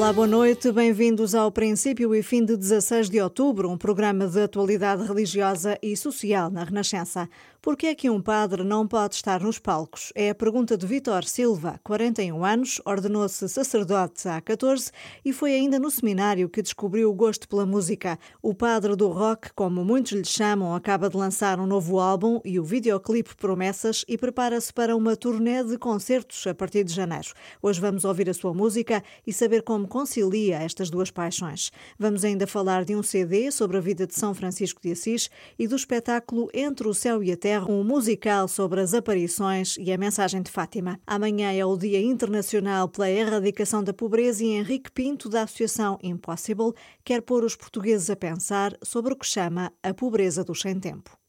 Olá, 0.00 0.14
boa 0.14 0.26
noite. 0.26 0.72
Bem-vindos 0.72 1.34
ao 1.34 1.52
Princípio 1.52 2.14
e 2.14 2.22
Fim 2.22 2.42
de 2.42 2.56
16 2.56 3.10
de 3.10 3.20
Outubro, 3.20 3.68
um 3.68 3.76
programa 3.76 4.26
de 4.26 4.40
atualidade 4.40 5.06
religiosa 5.06 5.78
e 5.82 5.94
social 5.94 6.50
na 6.50 6.64
Renascença. 6.64 7.28
Por 7.62 7.76
que 7.76 7.88
é 7.88 7.94
que 7.94 8.08
um 8.08 8.22
padre 8.22 8.64
não 8.64 8.88
pode 8.88 9.16
estar 9.16 9.42
nos 9.42 9.58
palcos? 9.58 10.10
É 10.14 10.30
a 10.30 10.34
pergunta 10.34 10.78
de 10.78 10.86
Vitor 10.86 11.24
Silva, 11.24 11.78
41 11.84 12.42
anos, 12.42 12.80
ordenou-se 12.86 13.46
sacerdote 13.50 14.26
há 14.26 14.40
14 14.40 14.90
e 15.22 15.30
foi 15.30 15.52
ainda 15.52 15.78
no 15.78 15.90
seminário 15.90 16.48
que 16.48 16.62
descobriu 16.62 17.10
o 17.10 17.14
gosto 17.14 17.46
pela 17.46 17.66
música. 17.66 18.18
O 18.40 18.54
padre 18.54 18.96
do 18.96 19.08
rock, 19.08 19.52
como 19.52 19.84
muitos 19.84 20.12
lhe 20.12 20.24
chamam, 20.24 20.74
acaba 20.74 21.10
de 21.10 21.18
lançar 21.18 21.60
um 21.60 21.66
novo 21.66 22.00
álbum 22.00 22.40
e 22.46 22.58
o 22.58 22.64
videoclipe 22.64 23.36
Promessas 23.36 24.06
e 24.08 24.16
prepara-se 24.16 24.72
para 24.72 24.96
uma 24.96 25.14
turnê 25.14 25.62
de 25.62 25.76
concertos 25.76 26.46
a 26.46 26.54
partir 26.54 26.84
de 26.84 26.94
janeiro. 26.94 27.28
Hoje 27.60 27.78
vamos 27.78 28.06
ouvir 28.06 28.30
a 28.30 28.34
sua 28.34 28.54
música 28.54 29.04
e 29.26 29.34
saber 29.34 29.60
como 29.60 29.86
concilia 29.90 30.62
estas 30.62 30.88
duas 30.88 31.10
paixões. 31.10 31.70
Vamos 31.98 32.24
ainda 32.24 32.46
falar 32.46 32.86
de 32.86 32.96
um 32.96 33.02
CD 33.02 33.50
sobre 33.50 33.76
a 33.76 33.80
vida 33.80 34.06
de 34.06 34.14
São 34.14 34.32
Francisco 34.32 34.80
de 34.80 34.92
Assis 34.92 35.28
e 35.58 35.68
do 35.68 35.76
espetáculo 35.76 36.48
Entre 36.54 36.88
o 36.88 36.94
Céu 36.94 37.22
e 37.22 37.30
a 37.30 37.36
Terra 37.36 37.70
um 37.70 37.84
musical 37.84 38.48
sobre 38.48 38.80
as 38.80 38.94
aparições 38.94 39.76
e 39.78 39.92
a 39.92 39.98
mensagem 39.98 40.40
de 40.40 40.50
Fátima. 40.50 40.98
Amanhã 41.06 41.52
é 41.52 41.66
o 41.66 41.76
Dia 41.76 42.00
Internacional 42.00 42.88
pela 42.88 43.10
Erradicação 43.10 43.84
da 43.84 43.92
Pobreza 43.92 44.42
e 44.42 44.48
Henrique 44.48 44.90
Pinto, 44.90 45.28
da 45.28 45.42
Associação 45.42 45.98
Impossible, 46.02 46.72
quer 47.04 47.20
pôr 47.20 47.44
os 47.44 47.56
portugueses 47.56 48.08
a 48.08 48.16
pensar 48.16 48.72
sobre 48.82 49.12
o 49.12 49.16
que 49.16 49.26
chama 49.26 49.72
a 49.82 49.92
pobreza 49.92 50.42
do 50.42 50.54
sem-tempo. 50.54 51.19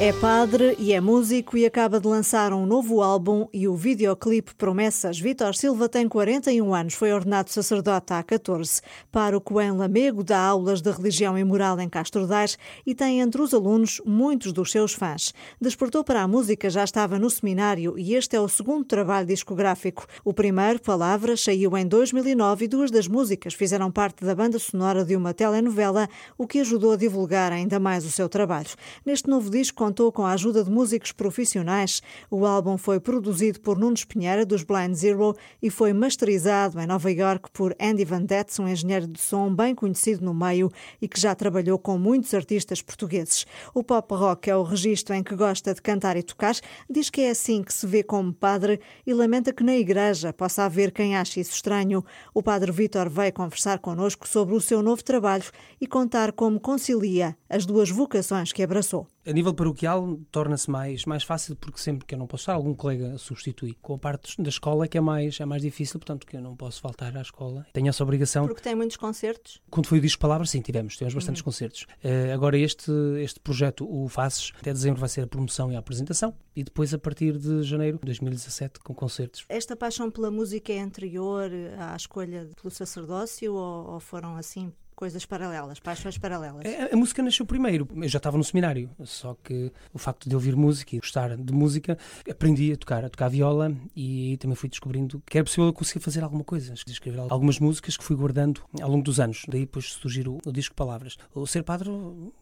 É 0.00 0.12
padre 0.12 0.74
e 0.76 0.92
é 0.92 1.00
músico 1.00 1.56
e 1.56 1.64
acaba 1.64 2.00
de 2.00 2.08
lançar 2.08 2.52
um 2.52 2.66
novo 2.66 3.00
álbum 3.00 3.46
e 3.52 3.68
o 3.68 3.76
videoclipe 3.76 4.52
Promessas. 4.56 5.20
Vitor 5.20 5.54
Silva 5.54 5.88
tem 5.88 6.08
41 6.08 6.74
anos, 6.74 6.94
foi 6.94 7.12
ordenado 7.12 7.48
sacerdote 7.48 8.12
há 8.12 8.20
14. 8.20 8.82
Para 9.12 9.36
o 9.36 9.40
Coen 9.40 9.70
Lamego 9.70 10.24
dá 10.24 10.40
aulas 10.40 10.82
de 10.82 10.90
religião 10.90 11.38
e 11.38 11.44
moral 11.44 11.78
em 11.78 11.88
Castro 11.88 12.26
Daires 12.26 12.58
e 12.84 12.92
tem 12.92 13.20
entre 13.20 13.40
os 13.40 13.54
alunos 13.54 14.02
muitos 14.04 14.52
dos 14.52 14.72
seus 14.72 14.92
fãs. 14.92 15.32
Despertou 15.60 16.02
para 16.02 16.22
a 16.22 16.28
música, 16.28 16.68
já 16.68 16.82
estava 16.82 17.16
no 17.16 17.30
seminário 17.30 17.96
e 17.96 18.16
este 18.16 18.34
é 18.34 18.40
o 18.40 18.48
segundo 18.48 18.84
trabalho 18.84 19.28
discográfico. 19.28 20.06
O 20.24 20.34
primeiro, 20.34 20.82
Palavras, 20.82 21.40
saiu 21.40 21.78
em 21.78 21.86
2009 21.86 22.64
e 22.64 22.68
duas 22.68 22.90
das 22.90 23.06
músicas 23.06 23.54
fizeram 23.54 23.92
parte 23.92 24.24
da 24.24 24.34
banda 24.34 24.58
sonora 24.58 25.04
de 25.04 25.14
uma 25.14 25.32
telenovela, 25.32 26.08
o 26.36 26.48
que 26.48 26.58
ajudou 26.58 26.92
a 26.92 26.96
divulgar 26.96 27.52
ainda 27.52 27.78
mais 27.78 28.04
o 28.04 28.10
seu 28.10 28.28
trabalho. 28.28 28.70
Neste 29.06 29.30
novo 29.30 29.48
disco 29.48 29.83
contou 29.84 30.10
com 30.10 30.24
a 30.24 30.32
ajuda 30.32 30.64
de 30.64 30.70
músicos 30.70 31.12
profissionais. 31.12 32.00
O 32.30 32.46
álbum 32.46 32.78
foi 32.78 32.98
produzido 32.98 33.60
por 33.60 33.78
Nuno 33.78 33.92
Espinheira, 33.92 34.46
dos 34.46 34.62
Blind 34.62 34.94
Zero, 34.94 35.36
e 35.60 35.68
foi 35.68 35.92
masterizado 35.92 36.80
em 36.80 36.86
Nova 36.86 37.12
York 37.12 37.50
por 37.52 37.76
Andy 37.78 38.02
Van 38.02 38.22
Detz, 38.22 38.58
um 38.58 38.66
engenheiro 38.66 39.06
de 39.06 39.20
som 39.20 39.54
bem 39.54 39.74
conhecido 39.74 40.24
no 40.24 40.32
meio 40.32 40.72
e 41.02 41.06
que 41.06 41.20
já 41.20 41.34
trabalhou 41.34 41.78
com 41.78 41.98
muitos 41.98 42.32
artistas 42.32 42.80
portugueses. 42.80 43.44
O 43.74 43.84
pop 43.84 44.14
rock 44.14 44.48
é 44.48 44.56
o 44.56 44.62
registro 44.62 45.14
em 45.14 45.22
que 45.22 45.36
gosta 45.36 45.74
de 45.74 45.82
cantar 45.82 46.16
e 46.16 46.22
tocar, 46.22 46.54
diz 46.88 47.10
que 47.10 47.20
é 47.20 47.28
assim 47.28 47.62
que 47.62 47.74
se 47.74 47.86
vê 47.86 48.02
como 48.02 48.32
padre 48.32 48.80
e 49.06 49.12
lamenta 49.12 49.52
que 49.52 49.62
na 49.62 49.76
igreja 49.76 50.32
possa 50.32 50.64
haver 50.64 50.92
quem 50.92 51.14
ache 51.14 51.40
isso 51.40 51.52
estranho. 51.52 52.02
O 52.32 52.42
padre 52.42 52.72
Vítor 52.72 53.10
veio 53.10 53.34
conversar 53.34 53.80
connosco 53.80 54.26
sobre 54.26 54.54
o 54.54 54.62
seu 54.62 54.82
novo 54.82 55.04
trabalho 55.04 55.44
e 55.78 55.86
contar 55.86 56.32
como 56.32 56.58
concilia 56.58 57.36
as 57.50 57.66
duas 57.66 57.90
vocações 57.90 58.50
que 58.50 58.62
abraçou. 58.62 59.13
A 59.26 59.32
nível 59.32 59.54
paroquial 59.54 60.18
torna-se 60.30 60.70
mais, 60.70 61.06
mais 61.06 61.22
fácil 61.22 61.56
porque 61.56 61.78
sempre 61.78 62.04
que 62.06 62.14
eu 62.14 62.18
não 62.18 62.26
posso 62.26 62.42
estar, 62.42 62.52
algum 62.52 62.74
colega 62.74 63.16
substitui. 63.16 63.74
Com 63.80 63.94
a 63.94 63.98
parte 63.98 64.40
da 64.40 64.50
escola 64.50 64.84
é 64.84 64.88
que 64.88 64.98
é 64.98 65.00
mais, 65.00 65.40
é 65.40 65.46
mais 65.46 65.62
difícil, 65.62 65.98
portanto 65.98 66.26
que 66.26 66.36
eu 66.36 66.42
não 66.42 66.54
posso 66.54 66.80
faltar 66.80 67.16
à 67.16 67.22
escola. 67.22 67.66
Tenho 67.72 67.88
essa 67.88 68.02
obrigação. 68.02 68.46
Porque 68.46 68.62
tem 68.62 68.74
muitos 68.74 68.98
concertos? 68.98 69.62
Quando 69.70 69.86
foi 69.86 69.98
o 69.98 70.00
disco 70.00 70.20
Palavras, 70.20 70.50
sim, 70.50 70.60
tivemos, 70.60 70.94
tivemos 70.94 71.14
bastantes 71.14 71.40
uhum. 71.40 71.44
concertos. 71.44 71.86
Uh, 72.04 72.32
agora 72.34 72.58
este, 72.58 72.90
este 73.18 73.40
projeto, 73.40 73.86
o 73.90 74.08
Faces, 74.08 74.52
até 74.58 74.72
dezembro 74.72 75.00
vai 75.00 75.08
ser 75.08 75.22
a 75.22 75.26
promoção 75.26 75.72
e 75.72 75.76
a 75.76 75.78
apresentação 75.78 76.34
e 76.54 76.62
depois 76.62 76.92
a 76.92 76.98
partir 76.98 77.38
de 77.38 77.62
janeiro 77.62 77.98
de 77.98 78.04
2017 78.04 78.80
com 78.80 78.94
concertos. 78.94 79.44
Esta 79.48 79.74
paixão 79.74 80.10
pela 80.10 80.30
música 80.30 80.72
é 80.72 80.80
anterior 80.80 81.50
à 81.78 81.96
escolha 81.96 82.48
pelo 82.60 82.70
sacerdócio 82.70 83.54
ou, 83.54 83.92
ou 83.94 84.00
foram 84.00 84.36
assim 84.36 84.72
coisas 84.94 85.24
paralelas, 85.26 85.80
paixões 85.80 86.18
paralelas. 86.18 86.62
A, 86.64 86.94
a, 86.94 86.96
música 86.96 87.22
nasceu 87.22 87.44
primeiro. 87.44 87.88
Eu 87.96 88.08
já 88.08 88.18
estava 88.18 88.36
no 88.36 88.44
seminário, 88.44 88.90
só 89.04 89.36
que 89.42 89.72
o 89.92 89.98
facto 89.98 90.28
de 90.28 90.34
ouvir 90.34 90.56
música 90.56 90.94
e 90.94 90.98
gostar 90.98 91.36
de 91.36 91.52
música, 91.52 91.98
aprendi 92.30 92.72
a 92.72 92.76
tocar, 92.76 93.04
a 93.04 93.08
tocar 93.08 93.28
viola 93.28 93.74
e 93.96 94.36
também 94.38 94.54
fui 94.54 94.68
descobrindo 94.68 95.22
que 95.26 95.38
era 95.38 95.44
possível 95.44 95.66
eu 95.66 95.72
conseguir 95.72 96.00
fazer 96.00 96.22
alguma 96.22 96.44
coisa. 96.44 96.74
Escrever 96.74 97.20
algumas 97.28 97.58
músicas 97.58 97.96
que 97.96 98.04
fui 98.04 98.16
guardando 98.16 98.62
ao 98.80 98.88
longo 98.88 99.02
dos 99.02 99.20
anos. 99.20 99.44
Daí 99.48 99.60
depois 99.60 99.92
surgir 99.92 100.28
o, 100.28 100.38
o 100.44 100.52
disco 100.52 100.74
Palavras. 100.74 101.16
O 101.34 101.46
Ser 101.46 101.62
Padre 101.62 101.90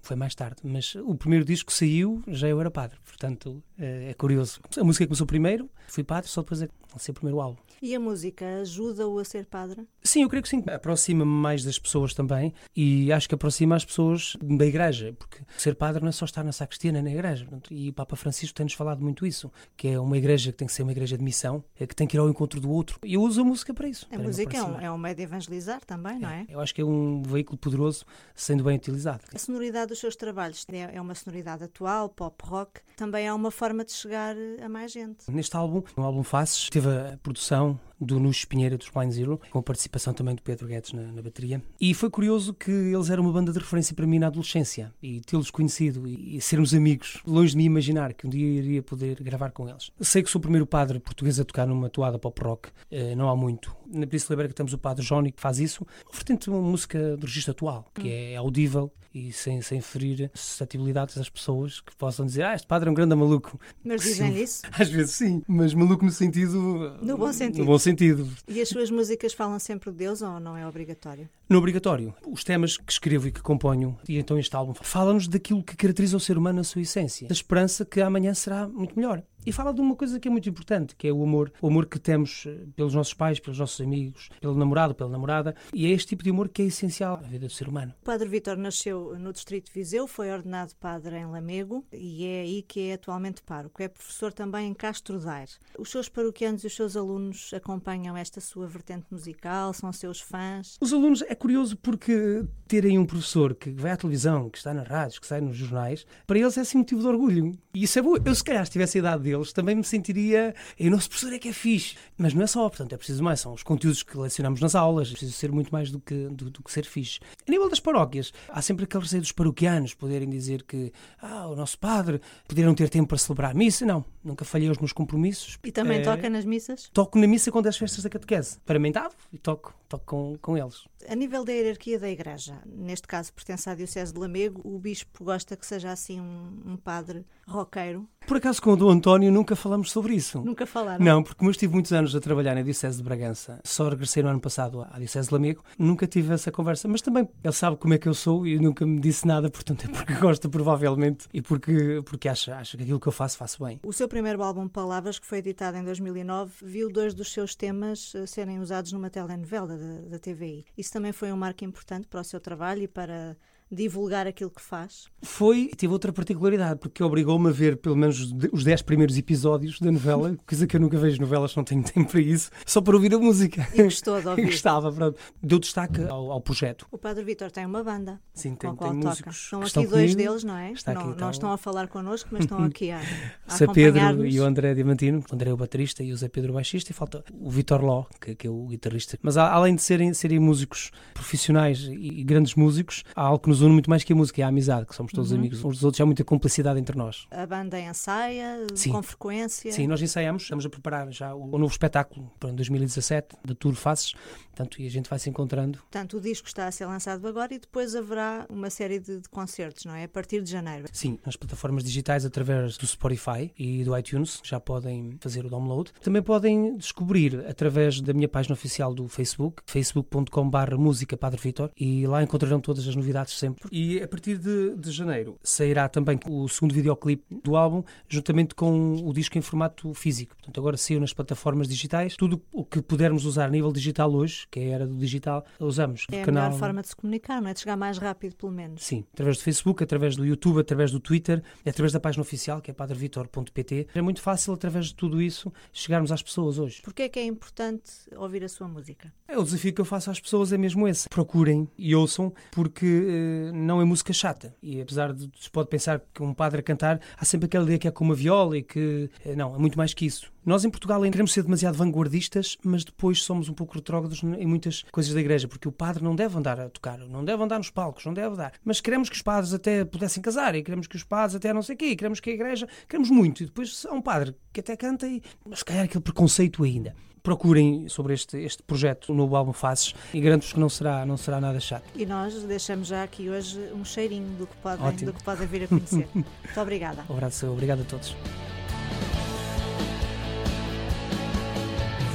foi 0.01 0.17
mais 0.17 0.35
tarde, 0.35 0.57
mas 0.65 0.95
o 0.95 1.15
primeiro 1.15 1.45
disco 1.45 1.71
que 1.71 1.77
saiu 1.77 2.23
já 2.29 2.49
eu 2.49 2.61
era 2.61 2.71
padre. 2.71 2.99
Portanto, 3.05 3.63
é, 3.79 4.11
é 4.11 4.15
curioso. 4.15 4.61
A 4.77 4.85
música 4.85 5.07
começou 5.07 5.27
primeiro, 5.27 5.69
fui 5.87 6.05
padre, 6.05 6.29
só 6.31 6.43
depois 6.43 6.63
é 6.63 6.69
ser 6.99 7.13
o 7.13 7.15
primeiro 7.15 7.41
álbum. 7.41 7.61
E 7.81 7.95
a 7.95 8.01
música 8.01 8.61
ajuda-o 8.61 9.19
a 9.19 9.25
ser 9.25 9.47
padre? 9.47 9.87
Sim, 10.03 10.23
eu 10.23 10.29
creio 10.29 10.43
que 10.43 10.49
sim. 10.49 10.63
Aproxima-me 10.73 11.31
mais 11.31 11.65
das 11.65 11.79
pessoas 11.79 12.15
também 12.15 12.55
e 12.77 13.13
acho 13.13 13.29
que 13.29 13.35
aproxima 13.35 13.75
as 13.75 13.85
pessoas 13.85 14.37
da 14.41 14.65
igreja, 14.65 15.15
porque 15.19 15.39
ser 15.57 15.75
padre 15.75 16.01
não 16.01 16.09
é 16.09 16.13
só 16.13 16.25
estar 16.25 16.45
na 16.45 16.53
sacristia 16.53 16.93
nem 16.93 17.03
na 17.03 17.11
igreja. 17.11 17.47
E 17.71 17.89
o 17.89 17.93
Papa 17.93 18.15
Francisco 18.15 18.55
tem-nos 18.55 18.75
falado 18.75 19.03
muito 19.03 19.27
isso, 19.27 19.51
que 19.77 19.89
é 19.89 19.99
uma 19.99 20.17
igreja 20.17 20.53
que 20.53 20.59
tem 20.59 20.67
que 20.67 20.73
ser 20.73 20.83
uma 20.83 20.93
igreja 20.93 21.19
de 21.19 21.25
missão, 21.25 21.65
é 21.79 21.87
que 21.87 21.95
tem 21.95 22.07
que 22.07 22.17
ir 22.17 22.21
ao 22.21 22.29
encontro 22.29 22.61
do 22.61 22.71
outro. 22.71 22.99
E 23.05 23.15
eu 23.15 23.23
uso 23.23 23.41
a 23.41 23.45
música 23.45 23.75
para 23.75 23.89
isso. 23.89 24.07
A 24.13 24.19
música 24.19 24.57
é 24.57 24.63
um, 24.63 24.81
é 24.81 24.93
um 24.93 24.99
meio 24.99 25.17
de 25.17 25.23
evangelizar 25.23 25.85
também, 25.85 26.19
não 26.19 26.29
é? 26.29 26.47
Eu 26.49 26.61
acho 26.61 26.75
que 26.75 26.81
é 26.81 26.85
um 26.85 27.23
veículo 27.23 27.59
poderoso, 27.59 28.05
sendo 28.35 28.63
bem 28.65 28.77
utilizado. 28.77 29.23
A 29.35 29.39
sonoridade 29.39 29.89
dos 29.89 29.99
seus 29.99 30.15
trabalhos 30.15 30.65
é, 30.73 30.97
é 30.97 31.01
uma 31.01 31.15
sonoridade 31.15 31.65
atual, 31.65 32.09
pop 32.09 32.45
rock, 32.45 32.81
também 32.97 33.27
é 33.27 33.33
uma 33.33 33.51
forma 33.51 33.85
de 33.85 33.93
chegar 33.93 34.37
a 34.63 34.69
mais 34.69 34.93
gente. 34.93 35.31
Neste 35.31 35.57
álbum, 35.57 35.83
um 35.97 36.03
álbum 36.03 36.23
Faces, 36.23 36.69
teve 36.71 36.82
produção 37.23 37.79
do 38.05 38.19
Nunes 38.19 38.45
Pinheira 38.45 38.77
dos 38.77 38.89
Blind 38.89 39.13
Zero, 39.13 39.41
com 39.51 39.59
a 39.59 39.63
participação 39.63 40.13
também 40.13 40.35
do 40.35 40.43
Pedro 40.43 40.67
Guedes 40.67 40.93
na, 40.93 41.03
na, 41.13 41.23
bateria. 41.23 41.63
E 41.81 41.95
foi 41.95 42.11
curioso 42.11 42.53
que 42.53 42.71
eles 42.71 43.11
eram 43.11 43.23
uma 43.23 43.33
banda 43.33 43.53
de 43.53 43.59
referência 43.59 43.95
para 43.95 44.07
mim 44.07 44.19
na 44.19 44.27
adolescência 44.27 44.93
e 45.03 45.21
tê-los 45.21 45.51
conhecido 45.51 46.07
e, 46.07 46.37
e, 46.37 46.41
sermos 46.41 46.75
amigos, 46.75 47.23
longe 47.27 47.53
de 47.53 47.57
me 47.57 47.65
imaginar 47.65 48.13
que 48.13 48.27
um 48.27 48.31
dia 48.31 48.47
iria 48.47 48.83
poder 48.83 49.23
gravar 49.23 49.51
com 49.51 49.69
eles. 49.69 49.91
Sei 50.01 50.23
que 50.23 50.31
sou 50.31 50.39
o 50.39 50.43
primeiro 50.43 50.67
padre 50.67 50.99
português 50.99 51.39
a 51.39 51.45
tocar 51.45 51.67
numa 51.67 51.89
toada 51.89 52.19
pop 52.19 52.43
rock, 52.43 52.71
eh, 52.91 53.15
não 53.15 53.29
há 53.29 53.37
muito. 53.37 53.75
Na 53.87 54.07
Libera 54.07 54.49
que 54.49 54.55
temos 54.55 54.73
o 54.73 54.79
padre 54.79 55.05
Jónico 55.05 55.37
que 55.37 55.43
faz 55.43 55.59
isso, 55.59 55.87
vertente 56.13 56.49
uma 56.49 56.61
música 56.61 57.17
do 57.17 57.27
registro 57.27 57.53
atual, 57.53 57.91
que 57.95 58.09
é 58.09 58.37
audível 58.37 58.93
e 59.15 59.31
sem, 59.33 59.61
sem 59.61 59.81
ferir 59.81 60.31
suscetibilidades 60.33 61.17
das 61.17 61.29
pessoas 61.29 61.81
que 61.81 61.95
possam 61.97 62.25
dizer 62.25 62.45
ah, 62.45 62.55
este 62.55 62.67
padre 62.67 62.89
é 62.89 62.93
um 62.93 62.95
grande 62.95 63.15
maluco. 63.15 63.61
Mas 63.85 64.03
dizem 64.03 64.43
isso? 64.43 64.63
Às 64.73 64.89
vezes 64.89 65.13
sim, 65.13 65.43
mas 65.47 65.75
maluco 65.75 66.05
no 66.05 66.11
sentido... 66.11 66.97
No 67.03 67.19
bom 67.19 67.33
sentido. 67.33 67.59
No 67.59 67.67
bom 67.67 67.79
sentido 67.79 67.92
sentido. 67.93 68.29
E 68.49 68.61
as 68.61 68.69
suas 68.69 68.91
músicas 68.91 69.33
falam 69.33 69.59
sempre 69.59 69.91
de 69.91 69.99
Deus 69.99 70.23
ou 70.23 70.41
não 70.41 70.57
é 70.57 70.67
obrigatório? 70.67 71.29
Não 71.53 71.59
é 71.59 71.59
obrigatório. 71.59 72.15
Os 72.27 72.43
temas 72.43 72.79
que 72.79 72.91
escrevo 72.91 73.29
e 73.29 73.31
que 73.31 73.43
componho, 73.43 73.99
e 74.09 74.17
então 74.17 74.39
este 74.39 74.57
álbum, 74.57 74.73
fala-nos 74.73 75.29
daquilo 75.29 75.63
que 75.63 75.77
caracteriza 75.77 76.17
o 76.17 76.21
ser 76.21 76.39
humano 76.39 76.57
na 76.57 76.65
sua 76.65 76.81
essência. 76.81 77.29
Da 77.29 77.35
esperança 77.35 77.85
que 77.85 78.01
amanhã 78.01 78.33
será 78.33 78.67
muito 78.67 78.99
melhor. 78.99 79.23
E 79.45 79.51
fala 79.51 79.75
de 79.75 79.81
uma 79.81 79.97
coisa 79.97 80.21
que 80.21 80.29
é 80.29 80.31
muito 80.31 80.49
importante, 80.49 80.95
que 80.95 81.09
é 81.09 81.13
o 81.13 81.21
amor. 81.21 81.53
O 81.61 81.67
amor 81.67 81.87
que 81.87 81.99
temos 81.99 82.45
eh, 82.47 82.61
pelos 82.77 82.95
nossos 82.95 83.13
pais, 83.13 83.41
pelos 83.41 83.59
nossos 83.59 83.81
amigos, 83.81 84.29
pelo 84.41 84.55
namorado, 84.55 84.95
pela 84.95 85.11
namorada. 85.11 85.57
E 85.75 85.85
é 85.87 85.91
este 85.91 86.11
tipo 86.11 86.23
de 86.23 86.31
amor 86.31 86.49
que 86.49 86.63
é 86.63 86.67
essencial 86.67 87.21
na 87.21 87.27
vida 87.27 87.47
do 87.49 87.53
ser 87.53 87.67
humano. 87.67 87.93
O 88.03 88.05
Padre 88.05 88.29
Vítor 88.29 88.57
nasceu 88.57 89.19
no 89.19 89.33
Distrito 89.33 89.67
de 89.67 89.73
Viseu, 89.73 90.07
foi 90.07 90.31
ordenado 90.31 90.77
padre 90.77 91.17
em 91.17 91.27
Lamego 91.27 91.85
e 91.93 92.25
é 92.25 92.43
aí 92.43 92.63
que 92.63 92.89
é 92.89 92.93
atualmente 92.93 93.43
pároco. 93.43 93.83
É 93.83 93.89
professor 93.89 94.33
também 94.33 94.69
em 94.69 94.75
Castro 94.75 95.19
Daire. 95.19 95.51
Os 95.77 95.91
seus 95.91 96.09
paroquianos 96.09 96.63
e 96.63 96.69
os 96.69 96.77
seus 96.77 96.97
alunos 96.97 97.51
acompanham 97.53 98.17
esta 98.17 98.41
sua 98.41 98.69
vertente 98.69 99.07
musical? 99.11 99.73
São 99.73 99.93
seus 99.93 100.21
fãs? 100.21 100.79
Os 100.81 100.93
alunos, 100.93 101.21
é 101.23 101.35
curioso 101.43 101.77
porque 101.77 102.45
terem 102.69 102.99
um 102.99 103.05
professor 103.05 103.55
que 103.55 103.69
vai 103.71 103.91
à 103.91 103.97
televisão, 103.97 104.49
que 104.49 104.57
está 104.57 104.73
nas 104.73 104.89
rádios, 104.89 105.19
que 105.19 105.27
sai 105.27 105.41
nos 105.41 105.57
jornais, 105.57 106.07
para 106.25 106.39
eles 106.39 106.57
é 106.57 106.61
assim 106.61 106.79
motivo 106.79 107.01
de 107.01 107.07
orgulho. 107.09 107.53
E 107.75 107.83
isso 107.83 107.99
é 107.99 108.03
bom. 108.03 108.15
Eu, 108.25 108.35
se 108.35 108.45
calhar, 108.45 108.65
se 108.65 108.73
tivesse 108.73 108.97
a 108.97 109.01
idade 109.01 109.25
deles, 109.25 109.53
também 109.53 109.75
me 109.75 109.85
sentiria. 109.85 110.55
E 110.79 110.89
o 110.89 110.91
nosso 110.91 111.09
professor 111.09 111.35
é 111.35 111.39
que 111.39 111.49
é 111.49 111.53
fixe. 111.53 111.97
Mas 112.17 112.33
não 112.33 112.43
é 112.43 112.47
só, 112.47 112.67
portanto, 112.69 112.95
é 112.95 112.97
preciso 112.97 113.23
mais. 113.23 113.41
São 113.41 113.53
os 113.53 113.63
conteúdos 113.63 114.03
que 114.03 114.17
lecionamos 114.17 114.61
nas 114.61 114.75
aulas, 114.75 115.09
é 115.09 115.11
preciso 115.11 115.33
ser 115.33 115.53
muito 115.53 115.71
mais 115.71 115.91
do 115.91 115.99
que, 115.99 116.29
do, 116.29 116.49
do 116.49 116.63
que 116.63 116.73
ser 116.73 116.87
fixe. 116.87 117.19
A 117.47 117.51
nível 117.51 117.69
das 117.69 117.81
paróquias, 117.81 118.33
há 118.49 118.63
sempre 118.63 118.85
aquele 118.85 119.03
receio 119.03 119.21
dos 119.21 119.33
paroquianos 119.33 119.93
poderem 119.93 120.31
dizer 120.31 120.63
que 120.63 120.93
ah, 121.21 121.49
o 121.49 121.57
nosso 121.57 121.79
padre 121.79 122.21
poderia 122.49 122.69
não 122.69 122.75
ter 122.75 122.89
tempo 122.89 123.09
para 123.09 123.19
celebrar 123.19 123.51
a 123.51 123.55
missa. 123.55 123.85
Não, 123.85 124.05
nunca 124.25 124.45
falhei 124.45 124.71
os 124.71 124.79
meus 124.79 124.93
compromissos. 124.93 125.59
E 125.63 125.73
também 125.73 125.99
é... 125.99 126.03
toca 126.03 126.31
nas 126.31 126.45
missas? 126.45 126.89
Toco 126.91 127.19
na 127.19 127.27
missa 127.27 127.51
quando 127.51 127.67
é 127.67 127.69
as 127.69 127.77
festas 127.77 128.03
da 128.03 128.09
catequese. 128.09 128.59
Paramentado 128.65 129.15
e 129.33 129.37
toco, 129.37 129.75
toco 129.89 130.05
com, 130.07 130.39
com 130.41 130.57
eles. 130.57 130.85
A 131.09 131.17
nível 131.23 131.45
da 131.45 131.53
hierarquia 131.53 132.01
da 132.01 132.11
Igreja, 132.11 132.61
neste 132.67 133.07
caso 133.07 133.33
pertence 133.33 133.71
à 133.71 133.77
Diocese 133.77 134.13
de 134.13 134.19
Lamego, 134.19 134.61
o 134.65 134.77
Bispo 134.77 135.23
gosta 135.23 135.57
que 135.57 135.65
seja 135.65 135.93
assim 135.93 136.21
um, 136.21 136.73
um 136.73 136.77
padre 136.77 137.25
roqueiro? 137.47 138.09
Por 138.27 138.37
acaso 138.37 138.63
com 138.63 138.71
o 138.71 138.77
Dom 138.77 138.91
António 138.91 139.33
nunca 139.33 139.57
falamos 139.57 139.91
sobre 139.91 140.15
isso. 140.15 140.41
Nunca 140.41 140.65
falaram? 140.65 141.05
Não, 141.05 141.23
porque 141.23 141.39
como 141.39 141.49
eu 141.49 141.53
estive 141.53 141.73
muitos 141.73 141.93
anos 141.93 142.15
a 142.15 142.21
trabalhar 142.21 142.55
na 142.55 142.63
Diocese 142.63 142.97
de 142.97 143.03
Bragança, 143.03 143.61
só 143.65 143.89
regressei 143.89 144.23
no 144.23 144.29
ano 144.29 144.41
passado 144.41 144.87
à 144.91 144.97
Diocese 144.97 145.29
de 145.29 145.35
Lamego, 145.35 145.63
nunca 145.79 146.07
tive 146.07 146.33
essa 146.33 146.51
conversa. 146.51 146.89
Mas 146.89 147.03
também 147.03 147.29
ele 147.43 147.53
sabe 147.53 147.77
como 147.77 147.95
é 147.95 147.99
que 147.99 148.09
eu 148.09 148.15
sou 148.15 148.47
e 148.47 148.59
nunca 148.59 148.87
me 148.87 149.01
disse 149.01 149.27
nada, 149.27 149.51
portanto 149.51 149.85
é 149.85 149.89
porque 149.89 150.15
gosta, 150.19 150.49
provavelmente, 150.49 151.27
e 151.33 151.43
porque, 151.43 152.03
porque 152.05 152.29
acha, 152.29 152.57
acha 152.57 152.77
que 152.77 152.85
aquilo 152.85 153.01
que 153.01 153.09
eu 153.09 153.13
faço, 153.13 153.37
faço 153.37 153.63
bem. 153.65 153.81
O 153.85 153.93
seu 153.93 154.09
primeiro 154.09 154.43
álbum 154.43 154.69
Palavras, 154.69 155.19
que 155.19 155.27
foi 155.27 155.39
editado 155.39 155.77
em 155.77 155.85
2009, 155.85 156.53
viu 156.63 156.91
dois 156.91 157.15
dos 157.15 157.33
seus 157.33 157.55
temas 157.55 158.15
eh, 158.15 158.27
serem 158.27 158.59
usados 158.61 158.93
numa 158.93 159.11
telenovela 159.11 159.77
da, 159.77 160.09
da 160.09 160.19
TVI. 160.19 160.65
Isso 160.79 160.93
também 160.93 161.12
foi 161.13 161.33
um 161.33 161.37
marco 161.37 161.65
importante 161.65 162.07
para 162.09 162.21
o 162.21 162.25
seu 162.25 162.41
trabalho 162.41 162.83
e 162.83 162.89
para 162.89 163.37
divulgar 163.73 164.27
aquilo 164.27 164.51
que 164.51 164.61
faz? 164.61 165.07
Foi, 165.23 165.71
teve 165.77 165.93
outra 165.93 166.13
particularidade, 166.13 166.79
porque 166.79 167.03
obrigou-me 167.03 167.49
a 167.49 167.53
ver 167.53 167.79
pelo 167.79 167.97
menos 167.97 168.33
os 168.53 168.65
10 168.65 168.83
primeiros 168.83 169.17
episódios 169.17 169.81
da 169.81 169.91
novela, 169.91 170.37
coisa 170.47 170.67
que 170.67 170.77
eu 170.77 170.81
nunca 170.81 170.99
vejo 170.99 171.21
novelas, 171.21 171.57
não 171.57 171.65
tenho 171.65 171.83
tempo 171.85 172.11
para 172.11 172.21
isso, 172.21 172.51
só 172.67 172.81
para 172.81 172.95
ouvir 172.95 173.15
a 173.15 173.19
música. 173.19 173.67
E 173.75 173.83
gostou 173.83 174.21
de 174.21 174.29
ouvir? 174.29 174.45
Gostava, 174.45 174.93
pronto. 174.93 175.19
Deu 175.43 175.59
destaque 175.59 176.03
ao, 176.03 176.31
ao, 176.31 176.41
projeto. 176.41 176.87
O 176.91 176.99
Padre 176.99 177.25
Vitor 177.25 177.51
tem 177.51 177.65
uma 177.65 177.83
banda. 177.83 178.21
Sim, 178.35 178.55
tem, 178.55 178.75
tem 178.77 178.93
músicos. 178.93 179.49
São 179.49 179.63
aqui 179.63 179.87
dois 179.87 180.15
deles, 180.15 180.45
não 180.45 180.57
é? 180.57 180.73
Está 180.73 180.93
não, 180.93 181.11
aqui, 181.11 181.21
não 181.21 181.31
estão 181.31 181.53
a 181.53 181.57
falar 181.57 181.89
connosco, 181.89 182.29
mas 182.33 182.45
estão 182.45 182.63
aqui 182.65 182.91
a, 182.91 183.01
a 183.47 183.57
Zé 183.57 183.67
Pedro 183.67 184.27
e 184.27 184.39
o 184.39 184.45
André 184.45 184.75
Diamantino, 184.75 185.25
o 185.31 185.35
André 185.35 185.51
é 185.51 185.55
o 185.55 185.57
baterista 185.57 186.03
e 186.03 186.13
o 186.13 186.17
Zé 186.17 186.29
Pedro 186.29 186.53
o 186.53 186.55
baixista, 186.55 186.91
e 186.91 186.95
falta 186.95 187.25
o 187.33 187.51
Vitor 187.51 187.83
Ló, 187.83 188.05
que, 188.21 188.35
que, 188.35 188.47
é 188.47 188.51
o 188.51 188.67
guitarrista. 188.67 189.19
Mas 189.23 189.37
além 189.37 189.75
de 189.75 189.83
serem, 189.83 190.13
serem 190.13 190.39
músicos 190.39 190.91
profissionais 191.15 191.81
e, 191.81 192.21
e 192.21 192.25
grandes 192.25 192.55
músicos, 192.55 193.05
há 193.15 193.23
algo 193.23 193.39
que 193.39 193.49
nos 193.49 193.62
une 193.63 193.73
muito 193.73 193.89
mais 193.89 194.05
que 194.05 194.13
a 194.13 194.17
música, 194.17 194.41
é 194.41 194.45
a 194.45 194.49
amizade, 194.49 194.87
que 194.87 194.95
somos 194.95 195.13
todos 195.13 195.31
uhum. 195.31 195.39
amigos 195.39 195.65
uns 195.65 195.77
dos 195.77 195.85
outros, 195.85 196.01
há 196.01 196.07
muita 196.07 196.25
cumplicidade 196.25 196.79
entre 196.79 196.97
nós. 196.97 197.27
A 197.31 197.47
banda 197.47 197.79
ensaia 197.81 198.67
Sim. 198.75 198.93
com 198.93 199.03
frequência? 199.03 199.73
Sim, 199.73 199.87
nós 199.87 200.03
ensaiamos, 200.03 200.43
estamos 200.43 200.67
a 200.67 200.71
preparar 200.71 201.11
já 201.13 201.35
o, 201.35 201.55
o 201.55 201.59
novo 201.59 201.73
espetáculo 201.73 202.31
para 202.39 202.53
2017, 202.53 203.37
da 203.45 203.55
Tour 203.55 203.75
Faces, 203.75 204.15
portanto, 204.51 204.81
e 204.81 204.87
a 204.87 204.91
gente 204.91 205.09
vai 205.09 205.19
se 205.19 205.31
encontrando. 205.31 205.79
Portanto, 205.79 206.17
o 206.17 206.21
disco 206.21 206.47
está 206.47 206.67
a 206.67 206.73
ser 206.73 206.87
lançado 206.87 207.27
agora 207.27 207.55
e 207.55 207.59
depois 207.59 207.95
haverá 207.95 208.47
uma 208.49 208.71
série 208.71 208.99
de, 208.99 209.21
de 209.21 209.29
concertos, 209.29 209.85
não 209.85 209.95
é? 209.95 210.05
A 210.05 210.09
partir 210.09 210.43
de 210.43 210.51
janeiro. 210.51 210.87
Sim, 210.93 211.19
nas 211.25 211.37
plataformas 211.37 211.85
digitais 211.85 212.25
através 212.25 212.77
do 212.77 212.87
Spotify 212.87 213.53
e 213.59 213.85
do 213.85 213.97
iTunes, 213.97 214.41
já 214.43 214.61
podem 214.61 215.17
fazer 215.21 215.45
o 215.45 215.51
download. 215.51 215.93
Também 216.01 216.23
podem 216.23 216.77
descobrir 216.77 217.45
através 217.49 218.01
da 218.01 218.13
minha 218.13 218.29
página 218.29 218.55
oficial 218.55 218.95
do 218.95 219.09
Facebook, 219.09 219.63
facebook.com.br 219.67 220.77
música 220.79 221.17
Padre 221.17 221.41
Vitor, 221.41 221.71
e 221.77 222.07
lá 222.07 222.23
encontrarão 222.23 222.61
todas 222.61 222.87
as 222.87 222.97
novidades 222.97 223.39
sempre. 223.39 223.52
E 223.71 224.03
a 224.03 224.09
partir 224.09 224.39
de, 224.39 224.77
de 224.77 224.91
janeiro 224.91 225.39
sairá 225.43 225.89
também 225.89 226.19
o 226.29 226.49
segundo 226.49 226.75
videoclipe 226.75 227.25
do 227.43 227.57
álbum, 227.57 227.83
juntamente 228.09 228.55
com 228.55 228.95
o 228.95 229.13
disco 229.13 229.39
em 229.39 229.41
formato 229.41 229.93
físico. 229.95 230.35
Portanto, 230.37 230.59
agora 230.59 230.77
saiu 230.77 231.01
nas 231.01 231.13
plataformas 231.13 231.69
digitais. 231.69 232.17
Tudo 232.17 232.43
o 232.53 232.65
que 232.65 232.81
pudermos 232.81 233.25
usar 233.25 233.47
a 233.47 233.51
nível 233.51 233.73
digital 233.73 234.13
hoje, 234.13 234.47
que 234.51 234.61
é 234.61 234.65
a 234.65 234.75
era 234.75 234.87
do 234.87 234.97
digital, 234.97 235.45
usamos. 235.61 236.07
É 236.11 236.23
a 236.23 236.25
canal... 236.25 236.45
melhor 236.45 236.59
forma 236.59 236.83
de 236.83 236.89
se 236.89 236.97
comunicar, 236.97 237.41
não 237.41 237.49
é? 237.49 237.55
De 237.55 237.61
chegar 237.61 237.77
mais 237.77 237.99
rápido, 237.99 238.37
pelo 238.37 238.53
menos. 238.53 238.85
Sim, 238.85 239.05
através 239.13 239.39
do 239.39 239.43
Facebook, 239.43 239.83
através 239.83 240.17
do 240.17 240.25
YouTube, 240.25 240.61
através 240.61 240.91
do 240.91 241.01
Twitter, 241.01 241.43
através 241.67 241.93
da 241.93 242.01
página 242.01 242.23
oficial, 242.23 242.61
que 242.61 242.71
é 242.71 242.75
padrevitor.pt. 242.75 243.89
É 243.95 244.03
muito 244.03 244.21
fácil, 244.21 244.53
através 244.55 244.87
de 244.87 244.95
tudo 244.95 245.21
isso, 245.21 245.53
chegarmos 245.73 246.11
às 246.11 246.23
pessoas 246.23 246.59
hoje. 246.59 246.83
Porquê 246.83 247.03
é 247.03 247.09
que 247.09 247.19
é 247.19 247.25
importante 247.25 247.91
ouvir 248.17 248.45
a 248.45 248.49
sua 248.49 248.69
música? 248.69 249.13
É, 249.29 249.39
o 249.39 249.43
desafio 249.43 249.73
que 249.73 249.81
eu 249.81 249.85
faço 249.85 250.11
às 250.11 250.21
pessoas 250.21 250.53
é 250.53 250.59
mesmo 250.59 250.87
esse. 250.87 251.09
Procurem 251.09 251.69
e 251.77 251.95
ouçam, 251.95 252.33
porque 252.51 252.87
uh, 252.87 253.42
não 253.51 253.81
é 253.81 253.85
música 253.85 254.13
chata. 254.13 254.55
E 254.63 254.81
apesar 254.81 255.13
de 255.13 255.31
se 255.39 255.51
pode 255.51 255.69
pensar 255.69 256.01
que 256.13 256.23
um 256.23 256.35
padre 256.35 256.61
a 256.61 256.63
cantar, 256.63 257.01
há 257.17 257.25
sempre 257.25 257.47
aquela 257.47 257.65
ideia 257.65 257.79
que 257.79 257.89
é 257.89 257.91
com 257.91 258.05
uma 258.05 258.15
viola 258.15 258.57
e 258.57 258.63
que. 258.63 259.11
Uh, 259.25 259.37
não, 259.37 259.55
é 259.55 259.59
muito 259.59 259.77
mais 259.77 259.95
que 259.95 260.07
isso. 260.07 260.31
Nós 260.45 260.65
em 260.65 260.71
Portugal 260.71 261.01
queremos 261.03 261.33
ser 261.33 261.43
demasiado 261.45 261.77
vanguardistas, 261.77 262.59
mas 262.65 262.85
depois 262.85 263.23
somos 263.23 263.49
um 263.49 263.55
pouco 263.55 263.75
retrógrados 263.75 264.23
em 264.23 264.47
muitas 264.47 264.83
coisas 264.91 265.15
da 265.15 265.21
igreja, 265.21 265.47
porque 265.47 265.69
o 265.69 265.73
padre 265.73 266.03
não 266.03 266.17
deve 266.17 266.37
andar 266.37 266.59
a 266.59 266.69
tocar, 266.69 266.99
não 266.99 267.25
deve 267.25 267.43
andar 267.43 267.59
nos 267.59 267.71
palcos, 267.71 268.05
não 268.05 268.13
deve 268.13 268.35
dar. 268.35 268.53
Mas 268.65 268.81
queremos 268.81 269.09
que 269.09 269.15
os 269.15 269.23
padres 269.23 269.55
até 269.55 269.85
pudessem 269.85 270.21
casar, 270.21 270.57
e 270.57 270.63
queremos 270.63 270.89
que 270.89 270.97
os 270.97 271.05
padres 271.05 271.37
até 271.37 271.53
não 271.53 271.63
sei 271.63 271.77
o 271.77 271.79
quê, 271.79 271.95
queremos 271.95 272.19
que 272.19 272.31
a 272.31 272.33
igreja, 272.33 272.69
queremos 272.89 273.09
muito. 273.09 273.45
E 273.45 273.47
depois 273.47 273.87
há 273.89 273.95
um 273.95 274.03
padre 274.03 274.35
que 274.53 274.59
até 274.59 274.77
canta, 274.77 275.07
e, 275.07 275.23
mas 275.49 275.61
se 275.61 275.65
calhar 275.65 275.85
aquele 275.85 276.03
preconceito 276.03 276.65
ainda 276.65 276.95
procurem 277.23 277.89
sobre 277.89 278.15
este, 278.15 278.37
este 278.39 278.63
projeto, 278.63 279.13
o 279.13 279.15
novo 279.15 279.37
álbum 279.37 279.53
Faces, 279.53 279.95
e 280.13 280.21
garanto-vos 280.21 280.53
que 280.53 280.61
não 280.61 280.69
será, 280.69 281.07
não 281.07 281.17
será 281.17 281.41
nada 281.41 281.61
chato. 281.61 281.85
E 281.95 282.05
nós 282.05 282.35
deixamos 282.43 282.89
já 282.89 283.03
aqui 283.03 283.31
hoje 283.31 283.59
um 283.75 283.85
cheirinho 283.85 284.37
do 284.37 284.47
que 284.47 284.57
podem, 284.57 285.07
do 285.07 285.13
que 285.13 285.23
podem 285.23 285.47
vir 285.47 285.65
a 285.65 285.69
conhecer. 285.69 286.09
Muito 286.15 286.61
obrigada. 286.61 287.05
Um 287.09 287.15
abraço, 287.15 287.47
obrigado 287.51 287.83
a 287.83 287.85
todos. 287.85 288.17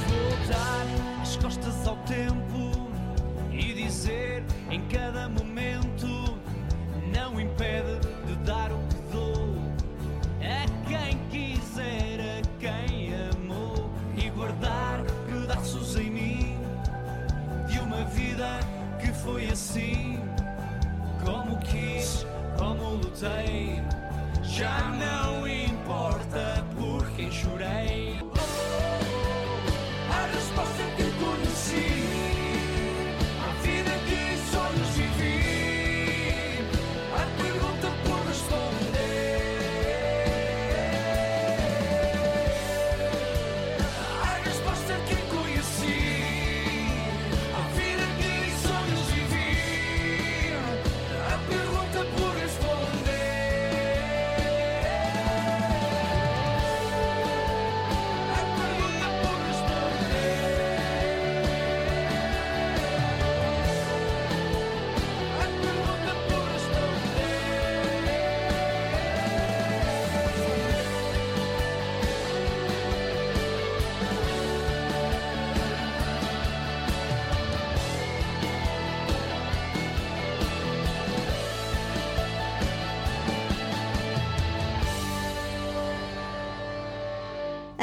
Voltar 0.08 1.22
as 1.22 1.36
costas 1.36 1.86
ao 1.86 1.96
tempo 2.04 2.70
e 3.52 3.72
dizer 3.74 4.44
em 4.70 4.86
cada 4.88 5.28
momento 5.28 6.06
não 7.14 7.40
impede 7.40 7.98
de 8.26 8.36
dar 8.44 8.70
o 8.72 8.77
foi 19.28 19.46
assim 19.50 20.18
como 21.22 21.58
quis, 21.58 22.26
como 22.56 22.94
lutei. 22.94 23.82
Já 24.42 24.88
não 24.88 25.17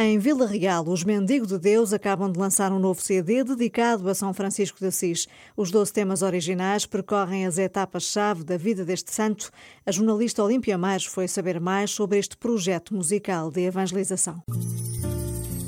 Em 0.08 0.20
Vila 0.20 0.46
Real, 0.46 0.88
os 0.88 1.04
Mendigo 1.04 1.48
de 1.48 1.58
Deus 1.58 1.92
acabam 1.92 2.32
de 2.32 2.38
lançar 2.38 2.72
um 2.72 2.78
novo 2.78 3.02
CD 3.02 3.44
dedicado 3.44 4.08
a 4.08 4.14
São 4.14 4.36
Francisco 4.36 4.78
de 4.80 4.86
Assis. 4.86 5.28
Os 5.58 5.72
12 5.72 5.92
temas 5.92 6.22
originais 6.22 6.86
percorrem 6.86 7.48
as 7.48 7.58
etapas-chave 7.58 8.44
da 8.44 8.56
vida 8.56 8.86
deste 8.86 9.12
santo. 9.12 9.50
A 9.84 9.92
jornalista 9.92 10.44
Olímpia 10.44 10.78
Mais 10.78 11.06
foi 11.06 11.28
saber 11.28 11.60
mais 11.60 11.90
sobre 11.90 12.20
este 12.20 12.38
projeto 12.38 12.94
musical 12.94 13.50
de 13.50 13.62
evangelização. 13.62 14.44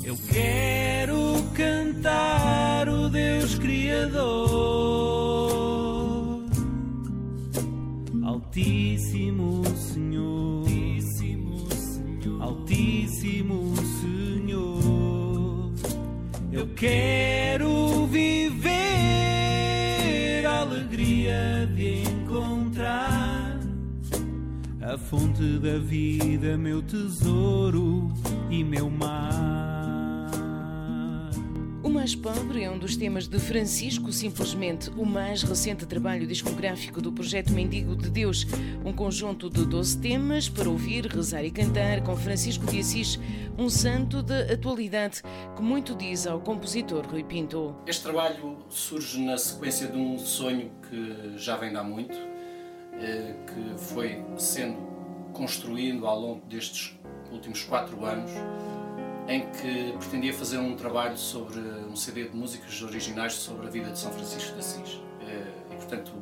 Eu 0.04 0.16
quero 0.32 1.42
cantar 1.52 2.88
o 2.88 3.08
Deus 3.08 3.56
Criador, 3.56 4.14
Altíssimo 8.24 9.64
Senhor, 9.76 10.64
Altíssimo 12.40 13.66
Senhor. 13.66 13.77
Eu 16.58 16.66
quero 16.74 18.06
viver 18.06 18.74
a 20.44 20.62
alegria 20.62 21.70
de 21.72 22.02
encontrar 22.02 23.60
a 24.82 24.98
fonte 24.98 25.56
da 25.60 25.78
vida, 25.78 26.58
meu 26.58 26.82
tesouro 26.82 28.12
e 28.50 28.64
meu 28.64 28.90
mar. 28.90 29.67
Mais 31.98 32.14
Pobre 32.14 32.62
é 32.62 32.70
um 32.70 32.78
dos 32.78 32.94
temas 32.94 33.26
de 33.26 33.40
Francisco, 33.40 34.12
simplesmente 34.12 34.88
o 34.90 35.04
mais 35.04 35.42
recente 35.42 35.84
trabalho 35.84 36.28
discográfico 36.28 37.02
do 37.02 37.10
projeto 37.10 37.52
Mendigo 37.52 37.96
de 37.96 38.08
Deus. 38.08 38.46
Um 38.84 38.92
conjunto 38.92 39.50
de 39.50 39.66
12 39.66 39.98
temas 39.98 40.48
para 40.48 40.68
ouvir, 40.68 41.06
rezar 41.06 41.42
e 41.42 41.50
cantar 41.50 42.04
com 42.04 42.14
Francisco 42.14 42.64
de 42.66 42.78
Assis, 42.78 43.18
um 43.58 43.68
santo 43.68 44.22
da 44.22 44.42
atualidade 44.42 45.24
que 45.56 45.60
muito 45.60 45.96
diz 45.96 46.24
ao 46.24 46.40
compositor 46.40 47.04
Rui 47.04 47.24
Pinto. 47.24 47.74
Este 47.84 48.04
trabalho 48.04 48.58
surge 48.68 49.20
na 49.20 49.36
sequência 49.36 49.88
de 49.88 49.98
um 49.98 50.16
sonho 50.18 50.70
que 50.88 51.36
já 51.36 51.56
vem 51.56 51.70
de 51.70 51.76
há 51.78 51.82
muito, 51.82 52.16
eh, 52.92 53.34
que 53.44 53.76
foi 53.76 54.22
sendo 54.36 54.78
construído 55.32 56.06
ao 56.06 56.20
longo 56.20 56.46
destes 56.46 56.96
últimos 57.32 57.64
quatro 57.64 58.04
anos 58.04 58.30
em 59.28 59.42
que 59.42 59.92
pretendia 59.98 60.32
fazer 60.32 60.56
um 60.56 60.74
trabalho 60.74 61.18
sobre 61.18 61.60
um 61.60 61.94
CD 61.94 62.24
de 62.28 62.34
músicas 62.34 62.80
originais 62.82 63.34
sobre 63.34 63.66
a 63.66 63.70
vida 63.70 63.90
de 63.90 63.98
São 63.98 64.10
Francisco 64.10 64.54
de 64.54 64.58
Assis. 64.58 65.00
Eh, 65.20 65.52
e, 65.72 65.74
portanto, 65.76 66.12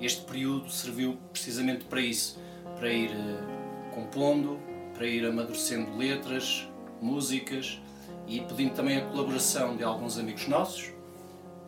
este 0.00 0.22
período 0.22 0.68
serviu 0.68 1.16
precisamente 1.32 1.84
para 1.84 2.00
isso, 2.00 2.40
para 2.76 2.92
ir 2.92 3.12
eh, 3.12 3.92
compondo, 3.94 4.58
para 4.92 5.06
ir 5.06 5.24
amadurecendo 5.24 5.96
letras, 5.96 6.68
músicas 7.00 7.80
e 8.26 8.40
pedindo 8.40 8.74
também 8.74 8.98
a 8.98 9.06
colaboração 9.06 9.76
de 9.76 9.84
alguns 9.84 10.18
amigos 10.18 10.48
nossos 10.48 10.92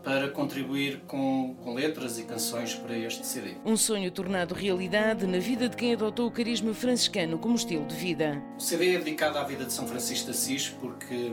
para 0.05 0.29
contribuir 0.29 1.01
com, 1.07 1.57
com, 1.65 1.73
letras 1.73 2.19
e 2.19 2.25
canções 2.25 2.75
para 2.75 2.97
este 2.97 3.27
CD. 3.27 3.55
Um 3.65 3.77
sonho 3.77 4.11
tornado 4.11 4.55
realidade 4.55 5.27
na 5.27 5.39
vida 5.39 5.67
de 5.67 5.77
quem 5.77 5.95
adotou 5.95 6.29
o 6.29 6.31
carisma 6.31 6.75
franciscano 6.75 7.39
como 7.39 7.57
estilo 7.57 7.87
de 7.87 7.97
vida. 7.97 8.43
O 8.59 8.61
CD 8.61 8.95
é 8.95 8.99
dedicado 8.99 9.39
à 9.39 9.45
vida 9.45 9.65
de 9.65 9.73
São 9.73 9.89
Francisco 9.89 10.27
de 10.27 10.33
Assis 10.33 10.69
porque 10.69 11.33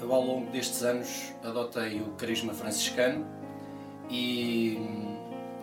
eu, 0.00 0.12
ao 0.12 0.22
longo 0.22 0.50
destes 0.50 0.82
anos, 0.82 1.32
adotei 1.42 2.00
o 2.00 2.10
carisma 2.10 2.52
franciscano 2.52 3.26
e, 4.10 4.78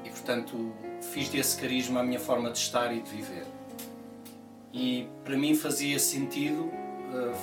e 0.03 0.09
portanto, 0.09 0.73
fiz 1.01 1.29
desse 1.29 1.61
carisma 1.61 1.99
a 1.99 2.03
minha 2.03 2.19
forma 2.19 2.49
de 2.49 2.57
estar 2.57 2.91
e 2.91 3.01
de 3.01 3.09
viver. 3.11 3.45
E 4.73 5.07
para 5.23 5.37
mim 5.37 5.55
fazia 5.55 5.99
sentido 5.99 6.71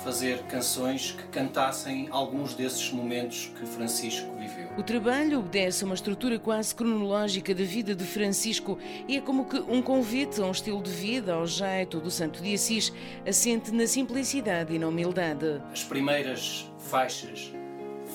fazer 0.03 0.43
canções 0.43 1.11
que 1.11 1.23
cantassem 1.27 2.07
alguns 2.11 2.53
desses 2.53 2.91
momentos 2.91 3.51
que 3.57 3.65
Francisco 3.65 4.31
viveu. 4.35 4.69
O 4.77 4.83
trabalho 4.83 5.39
obedece 5.39 5.83
a 5.83 5.85
uma 5.85 5.95
estrutura 5.95 6.37
quase 6.37 6.73
cronológica 6.75 7.53
da 7.53 7.63
vida 7.63 7.95
de 7.95 8.03
Francisco 8.03 8.77
e 9.07 9.17
é 9.17 9.21
como 9.21 9.45
que 9.45 9.57
um 9.57 9.81
convite 9.81 10.41
a 10.41 10.45
um 10.45 10.51
estilo 10.51 10.81
de 10.81 10.91
vida 10.91 11.33
ao 11.33 11.47
jeito 11.47 11.99
do 11.99 12.11
Santo 12.11 12.41
de 12.41 12.53
Assis, 12.53 12.93
assente 13.27 13.71
na 13.71 13.87
simplicidade 13.87 14.73
e 14.73 14.79
na 14.79 14.87
humildade. 14.87 15.61
As 15.71 15.83
primeiras 15.83 16.69
faixas 16.79 17.51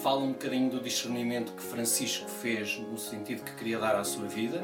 falam 0.03 0.27
um 0.27 0.33
bocadinho 0.33 0.71
do 0.71 0.81
discernimento 0.81 1.53
que 1.53 1.63
Francisco 1.63 2.29
fez 2.29 2.79
no 2.79 2.99
sentido 2.99 3.43
que 3.43 3.53
queria 3.55 3.79
dar 3.79 3.97
à 3.97 4.05
sua 4.05 4.27
vida. 4.27 4.63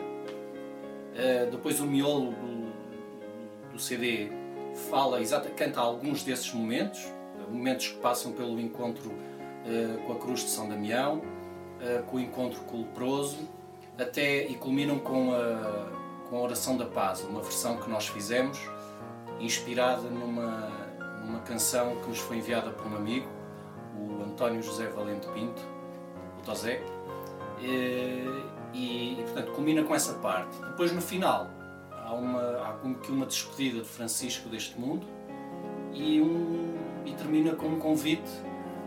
Uh, 1.15 1.51
depois 1.51 1.81
o 1.81 1.87
miolo 1.87 2.33
do, 2.33 3.73
do 3.73 3.79
CD 3.79 4.44
fala, 4.75 5.21
exata, 5.21 5.49
canta 5.51 5.81
alguns 5.81 6.23
desses 6.23 6.53
momentos, 6.53 7.13
momentos 7.49 7.89
que 7.89 7.99
passam 7.99 8.33
pelo 8.33 8.61
encontro 8.61 9.11
uh, 9.11 9.99
com 10.07 10.13
a 10.13 10.17
cruz 10.17 10.41
de 10.41 10.51
São 10.51 10.69
Damião, 10.69 11.19
uh, 11.19 12.03
com 12.05 12.17
o 12.17 12.21
encontro 12.21 12.61
com 12.63 12.79
o 12.79 12.81
leproso, 12.81 13.49
até 13.99 14.47
e 14.47 14.55
culminam 14.55 14.99
com 14.99 15.33
a, 15.33 15.89
com 16.29 16.37
a 16.37 16.41
oração 16.41 16.77
da 16.77 16.87
paz, 16.87 17.23
uma 17.23 17.41
versão 17.41 17.77
que 17.77 17.89
nós 17.89 18.09
fizemos, 18.09 18.59
inspirada 19.39 20.03
numa, 20.03 20.71
numa 21.25 21.41
canção 21.41 21.97
que 21.97 22.09
nos 22.09 22.19
foi 22.19 22.39
enviada 22.39 22.71
por 22.71 22.87
um 22.87 22.97
amigo, 22.97 23.29
o 23.97 24.23
António 24.25 24.63
José 24.63 24.89
Valente 24.89 25.29
Pinto, 25.29 25.63
o 26.41 26.43
Tozé, 26.43 26.83
e, 27.61 28.27
e, 28.73 29.23
portanto 29.23 29.53
culmina 29.53 29.85
com 29.85 29.95
essa 29.95 30.15
parte. 30.15 30.59
Depois 30.59 30.93
no 30.93 31.01
final 31.01 31.49
há, 32.05 32.13
uma, 32.13 32.69
há 32.69 32.73
como 32.75 32.95
que 32.97 33.11
uma 33.11 33.27
despedida 33.27 33.81
de 33.81 33.89
Francisco 33.89 34.49
deste 34.49 34.79
mundo 34.79 35.07
e, 35.93 36.21
um, 36.21 36.75
e 37.05 37.13
termina 37.13 37.55
com 37.55 37.67
um 37.67 37.79
convite 37.79 38.31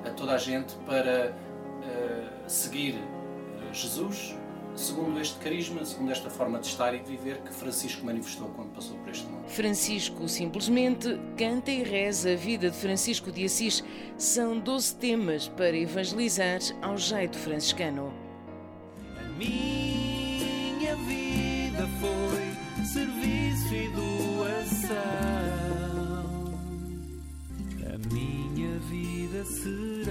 a 0.06 0.10
toda 0.12 0.34
a 0.34 0.38
gente 0.38 0.76
para 0.86 1.34
uh, 1.34 2.50
seguir 2.50 2.96
uh, 2.96 3.74
Jesus 3.74 4.36
segundo 4.78 5.20
este 5.20 5.40
carisma, 5.40 5.84
segundo 5.84 6.12
esta 6.12 6.30
forma 6.30 6.60
de 6.60 6.68
estar 6.68 6.94
e 6.94 7.00
de 7.00 7.10
viver 7.10 7.40
que 7.40 7.52
Francisco 7.52 8.06
manifestou 8.06 8.48
quando 8.50 8.70
passou 8.74 8.96
por 8.98 9.10
este 9.10 9.26
mundo. 9.26 9.48
Francisco 9.48 10.28
simplesmente 10.30 11.20
canta 11.36 11.72
e 11.72 11.84
reza 11.84 12.34
a 12.34 12.36
vida 12.36 12.70
de 12.70 12.78
Francisco 12.78 13.32
de 13.32 13.46
Assis. 13.46 13.84
São 14.18 14.60
12 14.60 14.96
temas 14.96 15.48
para 15.48 15.76
evangelizar 15.76 16.60
ao 16.82 16.98
jeito 16.98 17.38
franciscano. 17.38 18.14
Vida 29.38 29.46
será 29.46 30.10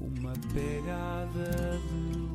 uma 0.00 0.32
pegada 0.54 1.80
de 1.90 2.25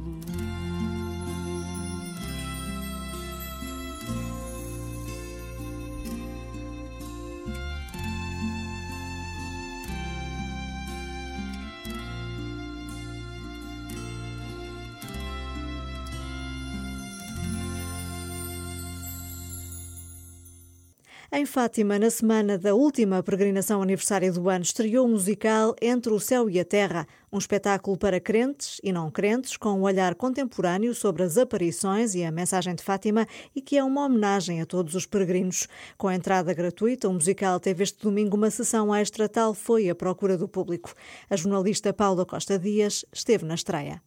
Em 21.33 21.45
Fátima, 21.45 21.97
na 21.97 22.09
semana 22.09 22.57
da 22.57 22.75
última 22.75 23.23
peregrinação 23.23 23.81
aniversária 23.81 24.29
do 24.33 24.49
ano, 24.49 24.65
estreou 24.65 25.05
o 25.05 25.09
musical 25.09 25.73
Entre 25.81 26.11
o 26.11 26.19
Céu 26.19 26.49
e 26.49 26.59
a 26.59 26.65
Terra, 26.65 27.07
um 27.31 27.37
espetáculo 27.37 27.95
para 27.95 28.19
crentes 28.19 28.81
e 28.83 28.91
não 28.91 29.09
crentes, 29.09 29.55
com 29.55 29.69
um 29.69 29.83
olhar 29.83 30.13
contemporâneo 30.13 30.93
sobre 30.93 31.23
as 31.23 31.37
aparições 31.37 32.15
e 32.15 32.23
a 32.25 32.31
mensagem 32.33 32.75
de 32.75 32.83
Fátima 32.83 33.25
e 33.55 33.61
que 33.61 33.77
é 33.77 33.83
uma 33.83 34.03
homenagem 34.03 34.59
a 34.59 34.65
todos 34.65 34.93
os 34.93 35.05
peregrinos. 35.05 35.69
Com 35.97 36.09
a 36.09 36.15
entrada 36.15 36.53
gratuita, 36.53 37.07
o 37.07 37.13
musical 37.13 37.61
teve 37.61 37.81
este 37.81 38.01
domingo 38.01 38.35
uma 38.35 38.51
sessão 38.51 38.93
extra, 38.93 39.29
tal 39.29 39.53
foi 39.53 39.89
a 39.89 39.95
procura 39.95 40.37
do 40.37 40.49
público. 40.49 40.93
A 41.29 41.37
jornalista 41.37 41.93
Paula 41.93 42.25
Costa 42.25 42.59
Dias 42.59 43.05
esteve 43.13 43.45
na 43.45 43.55
estreia. 43.55 44.01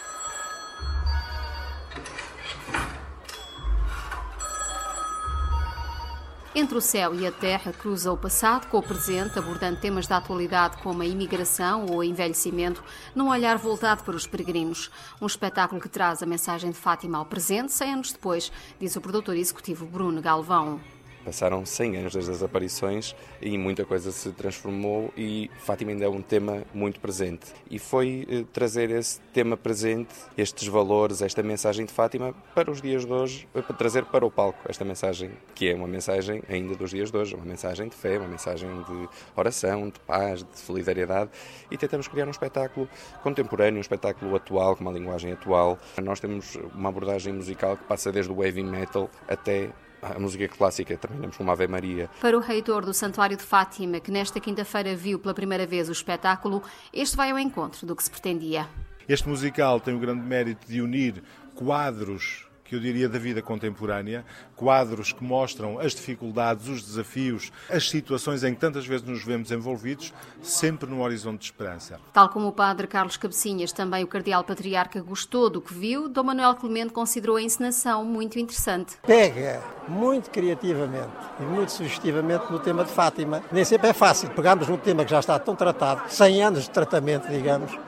Entre 6.56 6.78
o 6.78 6.80
céu 6.80 7.12
e 7.16 7.26
a 7.26 7.32
terra 7.32 7.72
cruza 7.72 8.12
o 8.12 8.16
passado 8.16 8.68
com 8.68 8.78
o 8.78 8.82
presente, 8.82 9.36
abordando 9.36 9.80
temas 9.80 10.06
da 10.06 10.18
atualidade 10.18 10.76
como 10.76 11.02
a 11.02 11.06
imigração 11.06 11.84
ou 11.86 11.96
o 11.96 12.04
envelhecimento, 12.04 12.80
num 13.12 13.28
olhar 13.28 13.58
voltado 13.58 14.04
para 14.04 14.14
os 14.14 14.24
peregrinos. 14.24 14.88
Um 15.20 15.26
espetáculo 15.26 15.80
que 15.80 15.88
traz 15.88 16.22
a 16.22 16.26
mensagem 16.26 16.70
de 16.70 16.78
Fátima 16.78 17.18
ao 17.18 17.26
presente, 17.26 17.72
100 17.72 17.92
anos 17.92 18.12
depois, 18.12 18.52
diz 18.78 18.94
o 18.94 19.00
produtor 19.00 19.36
executivo 19.36 19.84
Bruno 19.84 20.22
Galvão. 20.22 20.80
Passaram 21.24 21.64
100 21.64 21.96
anos 21.96 22.12
desde 22.12 22.30
as 22.30 22.42
aparições 22.42 23.14
e 23.40 23.56
muita 23.56 23.84
coisa 23.84 24.12
se 24.12 24.30
transformou 24.32 25.12
e 25.16 25.50
Fátima 25.58 25.90
ainda 25.92 26.04
é 26.04 26.08
um 26.08 26.20
tema 26.20 26.62
muito 26.74 27.00
presente. 27.00 27.52
E 27.70 27.78
foi 27.78 28.26
eh, 28.28 28.44
trazer 28.52 28.90
esse 28.90 29.20
tema 29.32 29.56
presente, 29.56 30.14
estes 30.36 30.68
valores, 30.68 31.22
esta 31.22 31.42
mensagem 31.42 31.86
de 31.86 31.92
Fátima 31.92 32.34
para 32.54 32.70
os 32.70 32.82
dias 32.82 33.06
de 33.06 33.12
hoje, 33.12 33.48
eh, 33.54 33.62
para 33.62 33.74
trazer 33.74 34.04
para 34.04 34.26
o 34.26 34.30
palco 34.30 34.58
esta 34.68 34.84
mensagem, 34.84 35.30
que 35.54 35.70
é 35.70 35.74
uma 35.74 35.88
mensagem 35.88 36.42
ainda 36.48 36.74
dos 36.74 36.90
dias 36.90 37.10
de 37.10 37.16
hoje, 37.16 37.34
uma 37.34 37.44
mensagem 37.44 37.88
de 37.88 37.96
fé, 37.96 38.18
uma 38.18 38.28
mensagem 38.28 38.68
de 38.82 39.08
oração, 39.34 39.88
de 39.88 40.00
paz, 40.00 40.44
de 40.44 40.58
solidariedade 40.58 41.30
e 41.70 41.76
tentamos 41.76 42.08
criar 42.08 42.26
um 42.26 42.30
espetáculo 42.30 42.88
contemporâneo, 43.22 43.78
um 43.78 43.80
espetáculo 43.80 44.36
atual, 44.36 44.76
com 44.76 44.82
uma 44.82 44.92
linguagem 44.92 45.32
atual. 45.32 45.78
Nós 46.02 46.20
temos 46.20 46.56
uma 46.74 46.88
abordagem 46.88 47.32
musical 47.32 47.76
que 47.76 47.84
passa 47.84 48.12
desde 48.12 48.32
o 48.32 48.44
heavy 48.44 48.62
metal 48.62 49.10
até 49.28 49.70
a 50.14 50.18
música 50.18 50.46
clássica, 50.48 50.96
terminamos 50.96 51.36
com 51.36 51.42
uma 51.42 51.52
Ave 51.52 51.66
Maria. 51.66 52.10
Para 52.20 52.36
o 52.36 52.40
reitor 52.40 52.84
do 52.84 52.92
Santuário 52.92 53.36
de 53.36 53.42
Fátima, 53.42 54.00
que 54.00 54.10
nesta 54.10 54.38
quinta-feira 54.38 54.94
viu 54.94 55.18
pela 55.18 55.32
primeira 55.32 55.66
vez 55.66 55.88
o 55.88 55.92
espetáculo, 55.92 56.62
este 56.92 57.16
vai 57.16 57.30
ao 57.30 57.38
encontro 57.38 57.86
do 57.86 57.96
que 57.96 58.02
se 58.02 58.10
pretendia. 58.10 58.68
Este 59.08 59.28
musical 59.28 59.80
tem 59.80 59.94
o 59.94 59.98
grande 59.98 60.22
mérito 60.22 60.66
de 60.66 60.80
unir 60.80 61.22
quadros 61.54 62.46
que 62.74 62.76
eu 62.76 62.80
diria, 62.80 63.08
da 63.08 63.18
vida 63.18 63.40
contemporânea, 63.40 64.24
quadros 64.56 65.12
que 65.12 65.22
mostram 65.22 65.78
as 65.78 65.94
dificuldades, 65.94 66.68
os 66.68 66.82
desafios, 66.82 67.52
as 67.70 67.88
situações 67.88 68.42
em 68.42 68.52
que 68.52 68.60
tantas 68.60 68.86
vezes 68.86 69.06
nos 69.06 69.24
vemos 69.24 69.52
envolvidos, 69.52 70.12
sempre 70.42 70.90
num 70.90 71.00
horizonte 71.00 71.40
de 71.40 71.44
esperança. 71.46 72.00
Tal 72.12 72.28
como 72.28 72.48
o 72.48 72.52
padre 72.52 72.86
Carlos 72.86 73.16
Cabecinhas, 73.16 73.70
também 73.72 74.02
o 74.02 74.08
cardeal 74.08 74.42
patriarca 74.42 75.00
gostou 75.00 75.48
do 75.48 75.60
que 75.60 75.72
viu, 75.72 76.08
Dom 76.08 76.24
Manuel 76.24 76.56
Clemente 76.56 76.92
considerou 76.92 77.36
a 77.36 77.42
encenação 77.42 78.04
muito 78.04 78.38
interessante. 78.38 78.96
Pega 79.06 79.62
muito 79.86 80.30
criativamente 80.30 81.12
e 81.38 81.42
muito 81.42 81.70
sugestivamente 81.70 82.50
no 82.50 82.58
tema 82.58 82.84
de 82.84 82.90
Fátima. 82.90 83.42
Nem 83.52 83.64
sempre 83.64 83.88
é 83.88 83.92
fácil 83.92 84.30
pegarmos 84.30 84.68
um 84.68 84.76
tema 84.76 85.04
que 85.04 85.10
já 85.10 85.20
está 85.20 85.38
tão 85.38 85.54
tratado, 85.54 86.10
100 86.10 86.42
anos 86.42 86.62
de 86.64 86.70
tratamento, 86.70 87.28
digamos, 87.28 87.78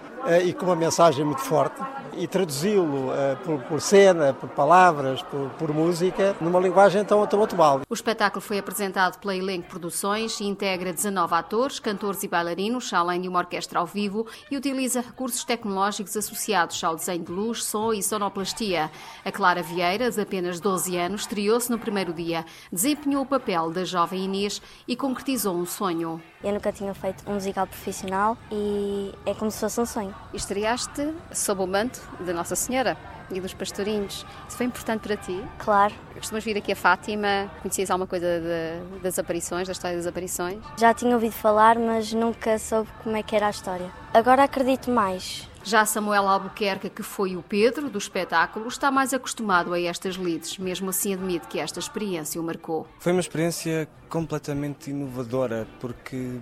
e 0.44 0.52
com 0.52 0.66
uma 0.66 0.76
mensagem 0.76 1.24
muito 1.24 1.42
forte 1.42 1.80
e 2.16 2.26
traduzi-lo 2.26 3.10
uh, 3.10 3.36
por, 3.44 3.60
por, 3.62 3.80
cena, 3.80 4.32
por 4.32 4.48
palavras, 4.48 5.22
por, 5.22 5.50
por, 5.50 5.72
música, 5.72 6.34
numa 6.40 6.58
linguagem 6.58 7.04
tão, 7.04 7.26
tão 7.26 7.42
atual. 7.42 7.82
O 7.88 7.94
espetáculo 7.94 8.40
foi 8.40 8.58
apresentado 8.58 9.18
pela 9.18 9.36
Elenco 9.36 9.68
Produções 9.68 10.40
e 10.40 10.44
integra 10.44 10.92
19 10.92 11.34
atores, 11.34 11.78
cantores 11.78 12.22
e 12.22 12.28
bailarinos, 12.28 12.92
além 12.92 13.20
de 13.20 13.28
uma 13.28 13.38
orquestra 13.38 13.78
ao 13.78 13.86
vivo, 13.86 14.26
e 14.50 14.56
utiliza 14.56 15.00
recursos 15.00 15.44
tecnológicos 15.44 16.16
associados 16.16 16.82
ao 16.82 16.96
desenho 16.96 17.24
de 17.24 17.32
luz, 17.32 17.64
som 17.64 17.92
e 17.92 18.02
sonoplastia. 18.02 18.90
A 19.24 19.32
Clara 19.32 19.62
Vieira, 19.62 20.10
de 20.10 20.20
apenas 20.20 20.60
12 20.60 20.96
anos, 20.96 21.20
estreou-se 21.22 21.70
no 21.70 21.78
primeiro 21.78 22.12
dia, 22.12 22.44
desempenhou 22.72 23.22
o 23.22 23.26
papel 23.26 23.70
da 23.70 23.84
jovem 23.84 24.24
Inês 24.24 24.62
e 24.88 24.96
concretizou 24.96 25.54
um 25.54 25.66
sonho. 25.66 26.20
Eu 26.42 26.52
nunca 26.52 26.72
tinha 26.72 26.94
feito 26.94 27.28
um 27.28 27.34
musical 27.34 27.66
profissional 27.66 28.36
e 28.50 29.12
é 29.26 29.34
como 29.34 29.50
se 29.50 29.60
fosse 29.60 29.80
um 29.80 29.86
sonho. 29.86 30.15
Estreaste 30.32 31.14
sob 31.32 31.62
o 31.62 31.66
manto 31.66 32.00
da 32.20 32.32
Nossa 32.32 32.54
Senhora 32.54 32.96
e 33.30 33.40
dos 33.40 33.54
pastorinhos. 33.54 34.24
Isso 34.48 34.56
foi 34.56 34.66
importante 34.66 35.00
para 35.00 35.16
ti? 35.16 35.42
Claro. 35.58 35.94
Costumas 36.14 36.44
vir 36.44 36.56
aqui 36.56 36.72
a 36.72 36.76
Fátima? 36.76 37.50
Conhecias 37.62 37.90
alguma 37.90 38.06
coisa 38.06 38.26
de, 38.40 39.00
das 39.00 39.18
aparições, 39.18 39.66
da 39.66 39.72
história 39.72 39.96
das 39.96 40.06
aparições? 40.06 40.62
Já 40.78 40.94
tinha 40.94 41.14
ouvido 41.14 41.32
falar, 41.32 41.78
mas 41.78 42.12
nunca 42.12 42.58
soube 42.58 42.88
como 43.02 43.16
é 43.16 43.22
que 43.22 43.34
era 43.34 43.46
a 43.46 43.50
história. 43.50 43.90
Agora 44.12 44.44
acredito 44.44 44.90
mais. 44.90 45.48
Já 45.62 45.84
Samuel 45.84 46.28
Albuquerque, 46.28 46.88
que 46.88 47.02
foi 47.02 47.36
o 47.36 47.42
Pedro 47.42 47.90
do 47.90 47.98
espetáculo, 47.98 48.68
está 48.68 48.88
mais 48.88 49.12
acostumado 49.12 49.72
a 49.72 49.80
estas 49.80 50.14
lides, 50.14 50.58
mesmo 50.58 50.90
assim 50.90 51.12
admite 51.12 51.48
que 51.48 51.58
esta 51.58 51.80
experiência 51.80 52.40
o 52.40 52.44
marcou. 52.44 52.86
Foi 53.00 53.10
uma 53.10 53.20
experiência 53.20 53.88
completamente 54.08 54.90
inovadora, 54.90 55.66
porque 55.80 56.38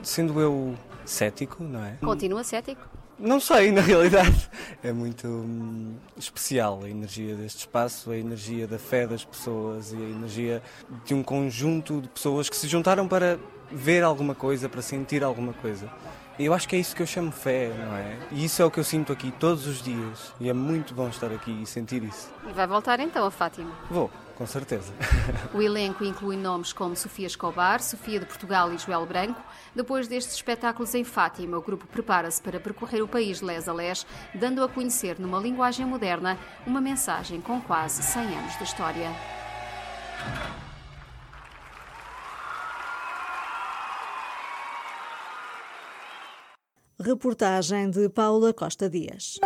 sendo 0.00 0.40
eu 0.40 0.76
cético, 1.04 1.64
não 1.64 1.84
é? 1.84 1.96
Continua 2.00 2.44
cético? 2.44 2.97
Não 3.18 3.40
sei, 3.40 3.72
na 3.72 3.80
realidade. 3.80 4.48
É 4.82 4.92
muito 4.92 5.26
hum, 5.26 5.96
especial 6.16 6.80
a 6.84 6.88
energia 6.88 7.34
deste 7.34 7.58
espaço, 7.60 8.12
a 8.12 8.16
energia 8.16 8.66
da 8.66 8.78
fé 8.78 9.06
das 9.06 9.24
pessoas 9.24 9.92
e 9.92 9.96
a 9.96 10.08
energia 10.08 10.62
de 11.04 11.14
um 11.14 11.22
conjunto 11.22 12.00
de 12.00 12.08
pessoas 12.08 12.48
que 12.48 12.56
se 12.56 12.68
juntaram 12.68 13.08
para 13.08 13.38
ver 13.72 14.04
alguma 14.04 14.34
coisa, 14.34 14.68
para 14.68 14.80
sentir 14.80 15.24
alguma 15.24 15.52
coisa. 15.52 15.90
E 16.38 16.44
eu 16.44 16.54
acho 16.54 16.68
que 16.68 16.76
é 16.76 16.78
isso 16.78 16.94
que 16.94 17.02
eu 17.02 17.06
chamo 17.06 17.32
fé, 17.32 17.72
não 17.76 17.96
é? 17.96 18.16
E 18.30 18.44
isso 18.44 18.62
é 18.62 18.64
o 18.64 18.70
que 18.70 18.78
eu 18.78 18.84
sinto 18.84 19.12
aqui 19.12 19.32
todos 19.32 19.66
os 19.66 19.82
dias. 19.82 20.32
E 20.38 20.48
é 20.48 20.52
muito 20.52 20.94
bom 20.94 21.08
estar 21.08 21.32
aqui 21.32 21.50
e 21.62 21.66
sentir 21.66 22.04
isso. 22.04 22.32
E 22.48 22.52
vai 22.52 22.66
voltar 22.68 23.00
então 23.00 23.26
a 23.26 23.30
Fátima? 23.32 23.72
Vou, 23.90 24.08
com 24.38 24.46
certeza. 24.46 24.92
O 25.52 25.60
elenco 25.60 26.04
inclui 26.04 26.36
nomes 26.36 26.72
como 26.72 26.94
Sofia 26.94 27.26
Escobar, 27.26 27.82
Sofia 27.82 28.20
de 28.20 28.26
Portugal 28.26 28.72
e 28.72 28.78
Joel 28.78 29.04
Branco. 29.04 29.42
Depois 29.74 30.06
destes 30.06 30.34
espetáculos 30.34 30.94
em 30.94 31.02
Fátima, 31.02 31.58
o 31.58 31.62
grupo 31.62 31.86
prepara-se 31.86 32.40
para 32.40 32.60
percorrer 32.60 33.02
o 33.02 33.08
país 33.08 33.40
de 33.40 33.44
les 33.44 33.68
a 33.68 33.72
les, 33.72 34.06
dando 34.34 34.62
a 34.62 34.68
conhecer 34.68 35.18
numa 35.18 35.40
linguagem 35.40 35.84
moderna 35.84 36.38
uma 36.66 36.80
mensagem 36.80 37.40
com 37.40 37.60
quase 37.60 38.02
100 38.02 38.22
anos 38.22 38.58
de 38.58 38.64
história. 38.64 39.10
Reportagem 47.00 47.90
de 47.90 48.08
Paula 48.08 48.52
Costa 48.52 48.88
Dias. 48.88 49.38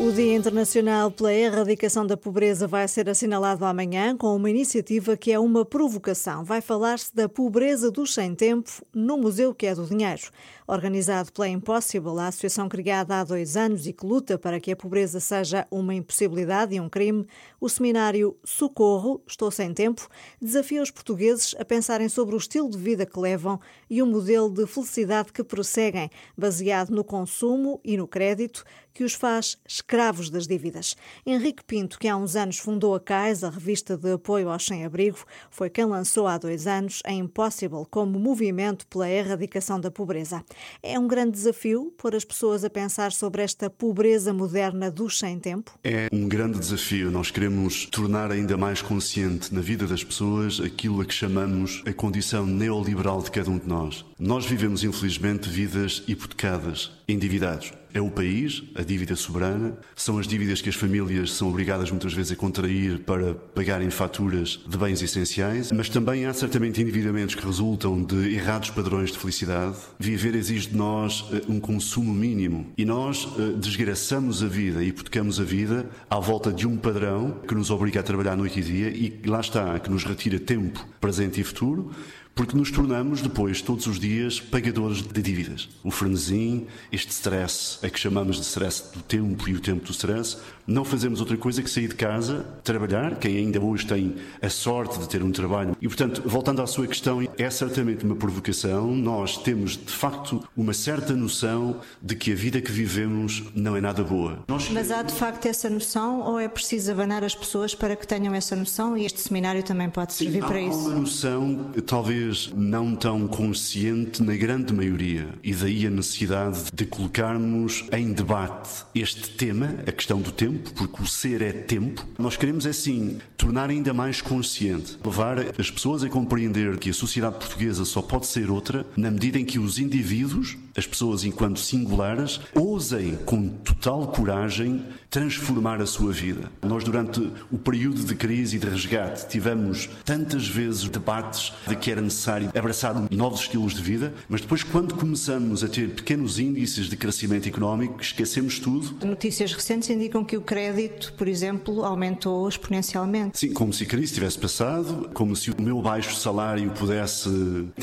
O 0.00 0.12
Dia 0.12 0.36
Internacional 0.36 1.10
pela 1.10 1.34
Erradicação 1.34 2.06
da 2.06 2.16
Pobreza 2.16 2.68
vai 2.68 2.86
ser 2.86 3.08
assinalado 3.08 3.64
amanhã 3.64 4.16
com 4.16 4.36
uma 4.36 4.48
iniciativa 4.48 5.16
que 5.16 5.32
é 5.32 5.40
uma 5.40 5.64
provocação. 5.64 6.44
Vai 6.44 6.60
falar-se 6.60 7.12
da 7.12 7.28
pobreza 7.28 7.90
do 7.90 8.06
sem 8.06 8.32
tempo 8.32 8.70
no 8.94 9.18
Museu 9.18 9.52
que 9.52 9.66
é 9.66 9.74
do 9.74 9.84
Dinheiro. 9.84 10.30
Organizado 10.68 11.32
pela 11.32 11.48
Impossible, 11.48 12.20
a 12.20 12.28
associação 12.28 12.68
criada 12.68 13.18
há 13.18 13.24
dois 13.24 13.56
anos 13.56 13.88
e 13.88 13.92
que 13.92 14.06
luta 14.06 14.38
para 14.38 14.60
que 14.60 14.70
a 14.70 14.76
pobreza 14.76 15.18
seja 15.18 15.66
uma 15.68 15.92
impossibilidade 15.92 16.76
e 16.76 16.80
um 16.80 16.88
crime, 16.88 17.26
o 17.60 17.68
seminário 17.68 18.36
Socorro, 18.44 19.20
Estou 19.26 19.50
Sem 19.50 19.74
Tempo, 19.74 20.06
desafia 20.40 20.80
os 20.80 20.92
portugueses 20.92 21.56
a 21.58 21.64
pensarem 21.64 22.08
sobre 22.08 22.36
o 22.36 22.38
estilo 22.38 22.70
de 22.70 22.78
vida 22.78 23.04
que 23.04 23.18
levam 23.18 23.58
e 23.90 24.00
o 24.00 24.06
modelo 24.06 24.48
de 24.48 24.64
felicidade 24.64 25.32
que 25.32 25.42
prosseguem, 25.42 26.08
baseado 26.36 26.90
no 26.90 27.02
consumo 27.02 27.80
e 27.82 27.96
no 27.96 28.06
crédito, 28.06 28.62
que 28.98 29.04
os 29.04 29.14
faz 29.14 29.56
escravos 29.64 30.28
das 30.28 30.48
dívidas. 30.48 30.96
Henrique 31.24 31.62
Pinto, 31.62 32.00
que 32.00 32.08
há 32.08 32.16
uns 32.16 32.34
anos 32.34 32.58
fundou 32.58 32.96
a 32.96 32.98
CAIS, 32.98 33.44
a 33.44 33.48
revista 33.48 33.96
de 33.96 34.10
apoio 34.10 34.48
aos 34.48 34.66
sem-abrigo, 34.66 35.18
foi 35.52 35.70
quem 35.70 35.84
lançou 35.84 36.26
há 36.26 36.36
dois 36.36 36.66
anos 36.66 37.00
a 37.06 37.12
Impossible 37.12 37.86
como 37.88 38.18
movimento 38.18 38.88
pela 38.88 39.08
erradicação 39.08 39.78
da 39.78 39.88
pobreza. 39.88 40.44
É 40.82 40.98
um 40.98 41.06
grande 41.06 41.30
desafio 41.30 41.94
pôr 41.96 42.16
as 42.16 42.24
pessoas 42.24 42.64
a 42.64 42.70
pensar 42.70 43.12
sobre 43.12 43.40
esta 43.40 43.70
pobreza 43.70 44.32
moderna 44.32 44.90
dos 44.90 45.16
sem-tempo? 45.16 45.78
É 45.84 46.08
um 46.12 46.26
grande 46.26 46.58
desafio. 46.58 47.08
Nós 47.08 47.30
queremos 47.30 47.86
tornar 47.86 48.32
ainda 48.32 48.56
mais 48.56 48.82
consciente 48.82 49.54
na 49.54 49.60
vida 49.60 49.86
das 49.86 50.02
pessoas 50.02 50.58
aquilo 50.58 51.02
a 51.02 51.04
que 51.04 51.14
chamamos 51.14 51.84
a 51.86 51.92
condição 51.92 52.44
neoliberal 52.44 53.22
de 53.22 53.30
cada 53.30 53.48
um 53.48 53.58
de 53.58 53.68
nós. 53.68 54.04
Nós 54.18 54.44
vivemos, 54.44 54.82
infelizmente, 54.82 55.48
vidas 55.48 56.02
hipotecadas, 56.08 56.90
endividados. 57.06 57.72
É 57.92 58.00
o 58.00 58.10
país, 58.10 58.62
a 58.74 58.82
dívida 58.82 59.16
soberana, 59.16 59.76
são 59.96 60.18
as 60.18 60.26
dívidas 60.26 60.60
que 60.60 60.68
as 60.68 60.74
famílias 60.74 61.32
são 61.32 61.48
obrigadas 61.48 61.90
muitas 61.90 62.12
vezes 62.12 62.32
a 62.32 62.36
contrair 62.36 63.00
para 63.00 63.34
pagarem 63.34 63.90
faturas 63.90 64.60
de 64.66 64.76
bens 64.76 65.02
essenciais, 65.02 65.72
mas 65.72 65.88
também 65.88 66.26
há 66.26 66.34
certamente 66.34 66.80
endividamentos 66.80 67.34
que 67.34 67.44
resultam 67.44 68.02
de 68.02 68.34
errados 68.34 68.70
padrões 68.70 69.10
de 69.10 69.18
felicidade. 69.18 69.76
Viver 69.98 70.34
exige 70.34 70.68
de 70.68 70.76
nós 70.76 71.24
eh, 71.32 71.42
um 71.48 71.58
consumo 71.58 72.12
mínimo. 72.12 72.66
E 72.76 72.84
nós 72.84 73.28
eh, 73.38 73.54
desgraçamos 73.58 74.42
a 74.42 74.46
vida, 74.46 74.84
hipotecamos 74.84 75.40
a 75.40 75.44
vida 75.44 75.88
à 76.10 76.18
volta 76.18 76.52
de 76.52 76.66
um 76.66 76.76
padrão 76.76 77.40
que 77.46 77.54
nos 77.54 77.70
obriga 77.70 78.00
a 78.00 78.02
trabalhar 78.02 78.36
noite 78.36 78.60
e 78.60 78.62
dia 78.62 78.88
e 78.88 79.20
lá 79.26 79.40
está, 79.40 79.78
que 79.78 79.90
nos 79.90 80.04
retira 80.04 80.38
tempo 80.38 80.86
presente 81.00 81.40
e 81.40 81.44
futuro 81.44 81.90
porque 82.38 82.56
nos 82.56 82.70
tornamos 82.70 83.20
depois, 83.20 83.60
todos 83.60 83.88
os 83.88 83.98
dias, 83.98 84.40
pagadores 84.40 85.02
de 85.02 85.20
dívidas. 85.20 85.68
O 85.82 85.90
frenesim, 85.90 86.68
este 86.92 87.10
stress, 87.10 87.80
a 87.82 87.90
que 87.90 87.98
chamamos 87.98 88.36
de 88.36 88.44
stress 88.44 88.92
do 88.94 89.02
tempo 89.02 89.48
e 89.48 89.54
o 89.54 89.60
tempo 89.60 89.84
do 89.84 89.90
stress, 89.90 90.38
não 90.68 90.84
fazemos 90.84 91.18
outra 91.20 91.36
coisa 91.36 91.62
que 91.62 91.70
sair 91.70 91.88
de 91.88 91.94
casa, 91.94 92.44
trabalhar, 92.62 93.16
quem 93.16 93.38
ainda 93.38 93.58
hoje 93.58 93.86
tem 93.86 94.16
a 94.40 94.50
sorte 94.50 94.98
de 94.98 95.08
ter 95.08 95.22
um 95.22 95.32
trabalho. 95.32 95.74
E, 95.80 95.88
portanto, 95.88 96.22
voltando 96.26 96.60
à 96.60 96.66
sua 96.66 96.86
questão, 96.86 97.26
é 97.38 97.50
certamente 97.50 98.04
uma 98.04 98.14
provocação. 98.14 98.94
Nós 98.94 99.38
temos, 99.38 99.72
de 99.72 99.92
facto, 99.92 100.46
uma 100.54 100.74
certa 100.74 101.14
noção 101.14 101.80
de 102.02 102.14
que 102.14 102.32
a 102.32 102.34
vida 102.34 102.60
que 102.60 102.70
vivemos 102.70 103.44
não 103.54 103.74
é 103.74 103.80
nada 103.80 104.04
boa. 104.04 104.44
Nós... 104.46 104.68
Mas 104.68 104.90
há, 104.90 105.02
de 105.02 105.14
facto, 105.14 105.46
essa 105.46 105.70
noção 105.70 106.20
ou 106.20 106.38
é 106.38 106.48
preciso 106.48 106.92
abanar 106.92 107.24
as 107.24 107.34
pessoas 107.34 107.74
para 107.74 107.96
que 107.96 108.06
tenham 108.06 108.34
essa 108.34 108.54
noção 108.54 108.94
e 108.96 109.06
este 109.06 109.20
seminário 109.20 109.62
também 109.62 109.88
pode 109.88 110.12
servir 110.12 110.42
Sim, 110.42 110.48
para 110.48 110.60
isso? 110.60 110.78
Há 110.78 110.82
uma 110.82 110.98
noção, 111.00 111.70
talvez 111.86 112.52
não 112.54 112.94
tão 112.94 113.26
consciente 113.26 114.22
na 114.22 114.36
grande 114.36 114.74
maioria, 114.74 115.28
e 115.42 115.54
daí 115.54 115.86
a 115.86 115.90
necessidade 115.90 116.64
de 116.74 116.84
colocarmos 116.84 117.86
em 117.90 118.12
debate 118.12 118.84
este 118.94 119.30
tema, 119.30 119.74
a 119.86 119.92
questão 119.92 120.20
do 120.20 120.30
tempo, 120.30 120.57
tempo, 120.58 120.72
porque 120.72 121.02
o 121.02 121.06
ser 121.06 121.40
é 121.42 121.52
tempo, 121.52 122.04
nós 122.18 122.36
queremos, 122.36 122.66
assim, 122.66 123.18
tornar 123.36 123.70
ainda 123.70 123.94
mais 123.94 124.20
consciente, 124.20 124.98
levar 125.04 125.38
as 125.58 125.70
pessoas 125.70 126.02
a 126.02 126.08
compreender 126.08 126.76
que 126.78 126.90
a 126.90 126.94
sociedade 126.94 127.36
portuguesa 127.36 127.84
só 127.84 128.02
pode 128.02 128.26
ser 128.26 128.50
outra 128.50 128.84
na 128.96 129.10
medida 129.10 129.38
em 129.38 129.44
que 129.44 129.58
os 129.58 129.78
indivíduos, 129.78 130.56
as 130.76 130.86
pessoas 130.86 131.24
enquanto 131.24 131.60
singulares, 131.60 132.40
ousem 132.54 133.16
com 133.24 133.48
total 133.48 134.08
coragem 134.08 134.84
transformar 135.10 135.80
a 135.80 135.86
sua 135.86 136.12
vida. 136.12 136.50
Nós, 136.62 136.84
durante 136.84 137.32
o 137.50 137.58
período 137.58 138.04
de 138.04 138.14
crise 138.14 138.56
e 138.56 138.58
de 138.58 138.68
resgate, 138.68 139.26
tivemos 139.28 139.88
tantas 140.04 140.46
vezes 140.46 140.88
debates 140.88 141.52
de 141.66 141.74
que 141.76 141.90
era 141.90 142.00
necessário 142.00 142.50
abraçar 142.54 142.94
novos 143.10 143.40
estilos 143.40 143.74
de 143.74 143.82
vida, 143.82 144.12
mas 144.28 144.40
depois, 144.40 144.62
quando 144.62 144.94
começamos 144.94 145.64
a 145.64 145.68
ter 145.68 145.90
pequenos 145.90 146.38
índices 146.38 146.86
de 146.86 146.96
crescimento 146.96 147.48
económico, 147.48 148.00
esquecemos 148.00 148.58
tudo. 148.58 149.06
Notícias 149.06 149.52
recentes 149.52 149.88
indicam 149.88 150.24
que 150.24 150.36
o 150.36 150.42
crédito, 150.48 151.12
por 151.12 151.28
exemplo, 151.28 151.84
aumentou 151.84 152.48
exponencialmente. 152.48 153.38
Sim, 153.38 153.52
como 153.52 153.70
se 153.70 153.84
a 153.84 153.86
crise 153.86 154.14
tivesse 154.14 154.38
passado, 154.38 155.10
como 155.12 155.36
se 155.36 155.50
o 155.50 155.60
meu 155.60 155.82
baixo 155.82 156.16
salário 156.16 156.70
pudesse, 156.70 157.28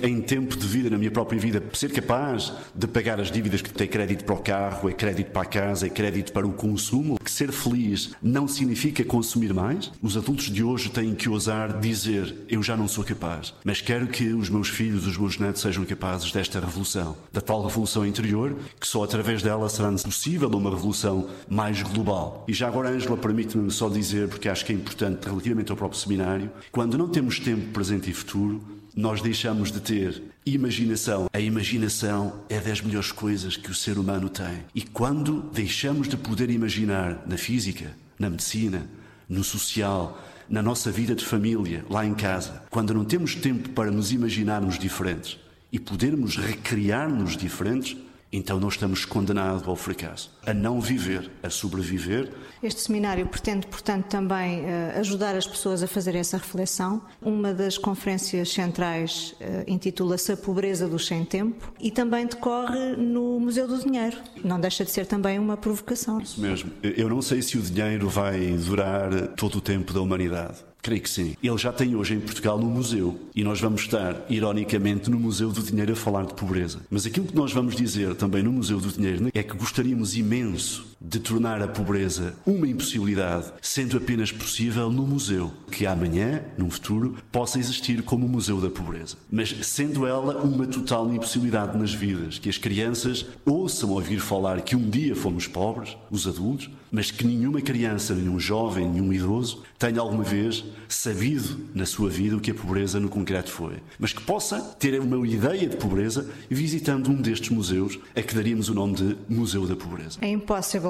em 0.02 0.20
tempo 0.20 0.58
de 0.58 0.66
vida, 0.66 0.90
na 0.90 0.98
minha 0.98 1.12
própria 1.12 1.40
vida, 1.40 1.64
ser 1.74 1.92
capaz 1.92 2.52
de 2.74 2.88
pagar 2.88 3.20
as 3.20 3.30
dívidas 3.30 3.62
que 3.62 3.72
tem 3.72 3.88
crédito 3.88 4.26
para 4.26 4.34
o 4.34 4.40
carro, 4.40 4.90
é 4.90 4.94
crédito 4.94 5.30
para 5.30 5.44
a 5.44 5.46
casa, 5.46 5.86
é 5.86 5.90
crédito 5.92 6.34
para 6.34 6.48
o 6.48 6.54
consumo. 6.54 7.20
Que 7.24 7.30
ser 7.30 7.52
feliz 7.52 8.14
não 8.20 8.48
significa 8.48 9.06
consumir 9.06 9.54
mais. 9.54 9.92
Os 10.02 10.18
adultos 10.18 10.46
de 10.46 10.64
hoje 10.64 10.90
têm 10.90 11.14
que 11.14 11.30
ousar 11.30 11.80
dizer: 11.80 12.36
Eu 12.50 12.64
já 12.64 12.76
não 12.76 12.88
sou 12.88 13.04
capaz, 13.04 13.54
mas 13.64 13.80
quero 13.80 14.08
que 14.08 14.34
os 14.34 14.50
meus 14.50 14.70
filhos, 14.70 15.06
os 15.06 15.16
meus 15.20 15.38
netos 15.38 15.62
sejam 15.62 15.86
capazes 15.86 16.32
desta 16.32 16.60
revolução, 16.60 17.16
da 17.32 17.42
tal 17.42 17.64
revolução 17.64 18.04
interior, 18.04 18.56
que 18.80 18.88
só 18.88 19.04
através 19.04 19.44
dela 19.44 19.70
será 19.70 19.92
possível 19.92 20.50
uma 20.50 20.72
revolução 20.72 21.28
mais 21.48 21.84
global. 21.84 22.44
E 22.48 22.55
já 22.56 22.68
agora, 22.68 22.90
Ângela, 22.90 23.18
permite-me 23.18 23.70
só 23.70 23.90
dizer, 23.90 24.30
porque 24.30 24.50
acho 24.50 24.66
que 24.66 24.72
é 24.72 24.76
importante 24.76 25.26
relativamente 25.26 25.72
ao 25.72 25.78
próprio 25.78 26.00
seminário, 26.00 26.50
quando 26.72 26.98
não 26.98 27.10
temos 27.10 27.40
tempo 27.40 27.72
presente 27.72 28.10
e 28.10 28.14
futuro, 28.14 28.64
nós 28.96 29.22
deixamos 29.22 29.72
de 29.72 29.82
ter 29.82 30.24
imaginação. 30.46 31.28
A 31.34 31.40
imaginação 31.40 32.42
é 32.48 32.60
das 32.60 32.82
melhores 32.82 33.12
coisas 33.12 33.58
que 33.58 33.70
o 33.70 33.76
ser 33.76 33.98
humano 33.98 34.30
tem. 34.30 34.64
E 34.74 34.82
quando 34.82 35.42
deixamos 35.54 36.08
de 36.08 36.16
poder 36.16 36.50
imaginar 36.50 37.24
na 37.28 37.38
física, 37.38 37.92
na 38.18 38.30
medicina, 38.30 38.88
no 39.28 39.44
social, 39.44 40.24
na 40.50 40.62
nossa 40.62 40.90
vida 40.92 41.14
de 41.14 41.26
família, 41.26 41.84
lá 41.90 42.06
em 42.06 42.14
casa, 42.14 42.64
quando 42.70 42.94
não 42.94 43.04
temos 43.04 43.36
tempo 43.36 43.70
para 43.70 43.92
nos 43.92 44.14
imaginarmos 44.14 44.80
diferentes 44.80 45.38
e 45.72 45.80
podermos 45.80 46.38
recriar-nos 46.38 47.36
diferentes, 47.36 47.98
então 48.36 48.60
não 48.60 48.68
estamos 48.68 49.06
condenados 49.06 49.68
ao 49.68 49.76
fracasso, 49.76 50.32
a 50.46 50.54
não 50.54 50.82
viver, 50.82 51.30
a 51.42 51.50
sobreviver. 51.50 52.30
Este 52.62 52.82
seminário 52.82 53.26
pretende, 53.28 53.68
portanto, 53.68 54.06
também 54.06 54.62
uh, 54.62 55.00
ajudar 55.00 55.36
as 55.36 55.48
pessoas 55.48 55.82
a 55.84 55.88
fazer 55.88 56.16
essa 56.16 56.38
reflexão. 56.38 57.02
Uma 57.22 57.54
das 57.54 57.78
conferências 57.78 58.52
centrais 58.52 59.36
uh, 59.40 59.64
intitula-se 59.68 60.32
A 60.32 60.38
Pobreza 60.38 60.88
do 60.88 61.00
Sem 61.00 61.24
Tempo 61.24 61.72
e 61.80 61.92
também 61.92 62.26
decorre 62.26 62.96
no 62.96 63.40
Museu 63.40 63.68
do 63.68 63.78
Dinheiro. 63.78 64.18
Não 64.44 64.60
deixa 64.60 64.84
de 64.84 64.92
ser 64.92 65.06
também 65.06 65.40
uma 65.40 65.56
provocação. 65.56 66.20
Isso 66.20 66.42
mesmo. 66.42 66.72
Eu 66.82 67.10
não 67.10 67.22
sei 67.22 67.42
se 67.42 67.58
o 67.58 67.62
dinheiro 67.62 68.10
vai 68.10 68.52
durar 68.52 69.28
todo 69.36 69.60
o 69.60 69.62
tempo 69.62 69.94
da 69.94 70.02
humanidade. 70.02 70.58
Creio 70.86 71.02
que 71.02 71.10
sim. 71.10 71.36
Ele 71.42 71.58
já 71.58 71.74
tem 71.74 71.96
hoje 71.96 72.14
em 72.14 72.20
Portugal 72.20 72.60
um 72.60 72.70
museu 72.70 73.20
e 73.34 73.44
nós 73.44 73.60
vamos 73.60 73.82
estar, 73.82 74.24
ironicamente, 74.30 75.10
no 75.10 75.20
Museu 75.20 75.52
do 75.52 75.64
Dinheiro 75.64 75.94
a 75.94 75.96
falar 75.96 76.28
de 76.28 76.36
pobreza. 76.36 76.80
Mas 76.92 77.08
aquilo 77.08 77.26
que 77.26 77.36
nós 77.36 77.52
vamos 77.52 77.76
dizer 77.76 78.14
também 78.14 78.44
no 78.44 78.52
Museu 78.52 78.80
do 78.80 78.90
Dinheiro 78.90 79.32
é 79.34 79.42
que 79.42 79.58
gostaríamos 79.58 80.16
imenso 80.16 80.86
de 81.00 81.20
tornar 81.20 81.62
a 81.62 81.68
pobreza 81.68 82.34
uma 82.46 82.68
impossibilidade, 82.68 83.52
sendo 83.62 83.98
apenas 83.98 84.32
possível 84.32 84.90
no 84.90 85.06
museu, 85.06 85.52
que 85.72 85.86
amanhã, 85.86 86.42
num 86.58 86.70
futuro, 86.70 87.16
possa 87.32 87.60
existir 87.60 88.02
como 88.02 88.26
o 88.26 88.30
Museu 88.30 88.60
da 88.62 88.70
Pobreza. 88.70 89.18
Mas 89.32 89.56
sendo 89.64 90.08
ela 90.08 90.42
uma 90.42 90.66
total 90.66 91.14
impossibilidade 91.14 91.78
nas 91.78 91.94
vidas, 91.94 92.40
que 92.40 92.50
as 92.50 92.58
crianças 92.58 93.26
ouçam 93.46 93.92
ouvir 93.92 94.20
falar 94.20 94.62
que 94.62 94.76
um 94.76 94.90
dia 94.90 95.16
fomos 95.16 95.48
pobres, 95.48 95.96
os 96.10 96.28
adultos, 96.28 96.70
mas 96.92 97.12
que 97.12 97.26
nenhuma 97.26 97.60
criança, 97.60 98.16
nenhum 98.16 98.40
jovem, 98.40 98.90
nenhum 98.90 99.12
idoso 99.12 99.64
tenha 99.78 100.00
alguma 100.00 100.24
vez 100.24 100.64
sabido 100.88 101.60
na 101.74 101.86
sua 101.86 102.10
vida 102.10 102.38
o 102.38 102.40
que 102.40 102.52
a 102.52 102.56
pobreza 102.56 103.00
no 103.00 103.10
concreto 103.10 103.52
foi. 103.52 103.76
Mas 104.00 104.14
que 104.14 104.22
possa 104.22 104.62
ter 104.80 105.00
uma 105.02 105.28
ideia 105.28 105.68
de 105.68 105.76
pobreza 105.76 106.30
visitando 106.50 107.10
um 107.10 107.22
destes 107.22 107.50
museus, 107.50 108.00
a 108.16 108.22
que 108.22 108.34
daríamos 108.34 108.70
o 108.70 108.74
nome 108.74 108.96
de 108.96 109.18
Museu 109.28 109.68
da 109.68 109.76
Pobreza. 109.76 110.20
A 110.22 110.28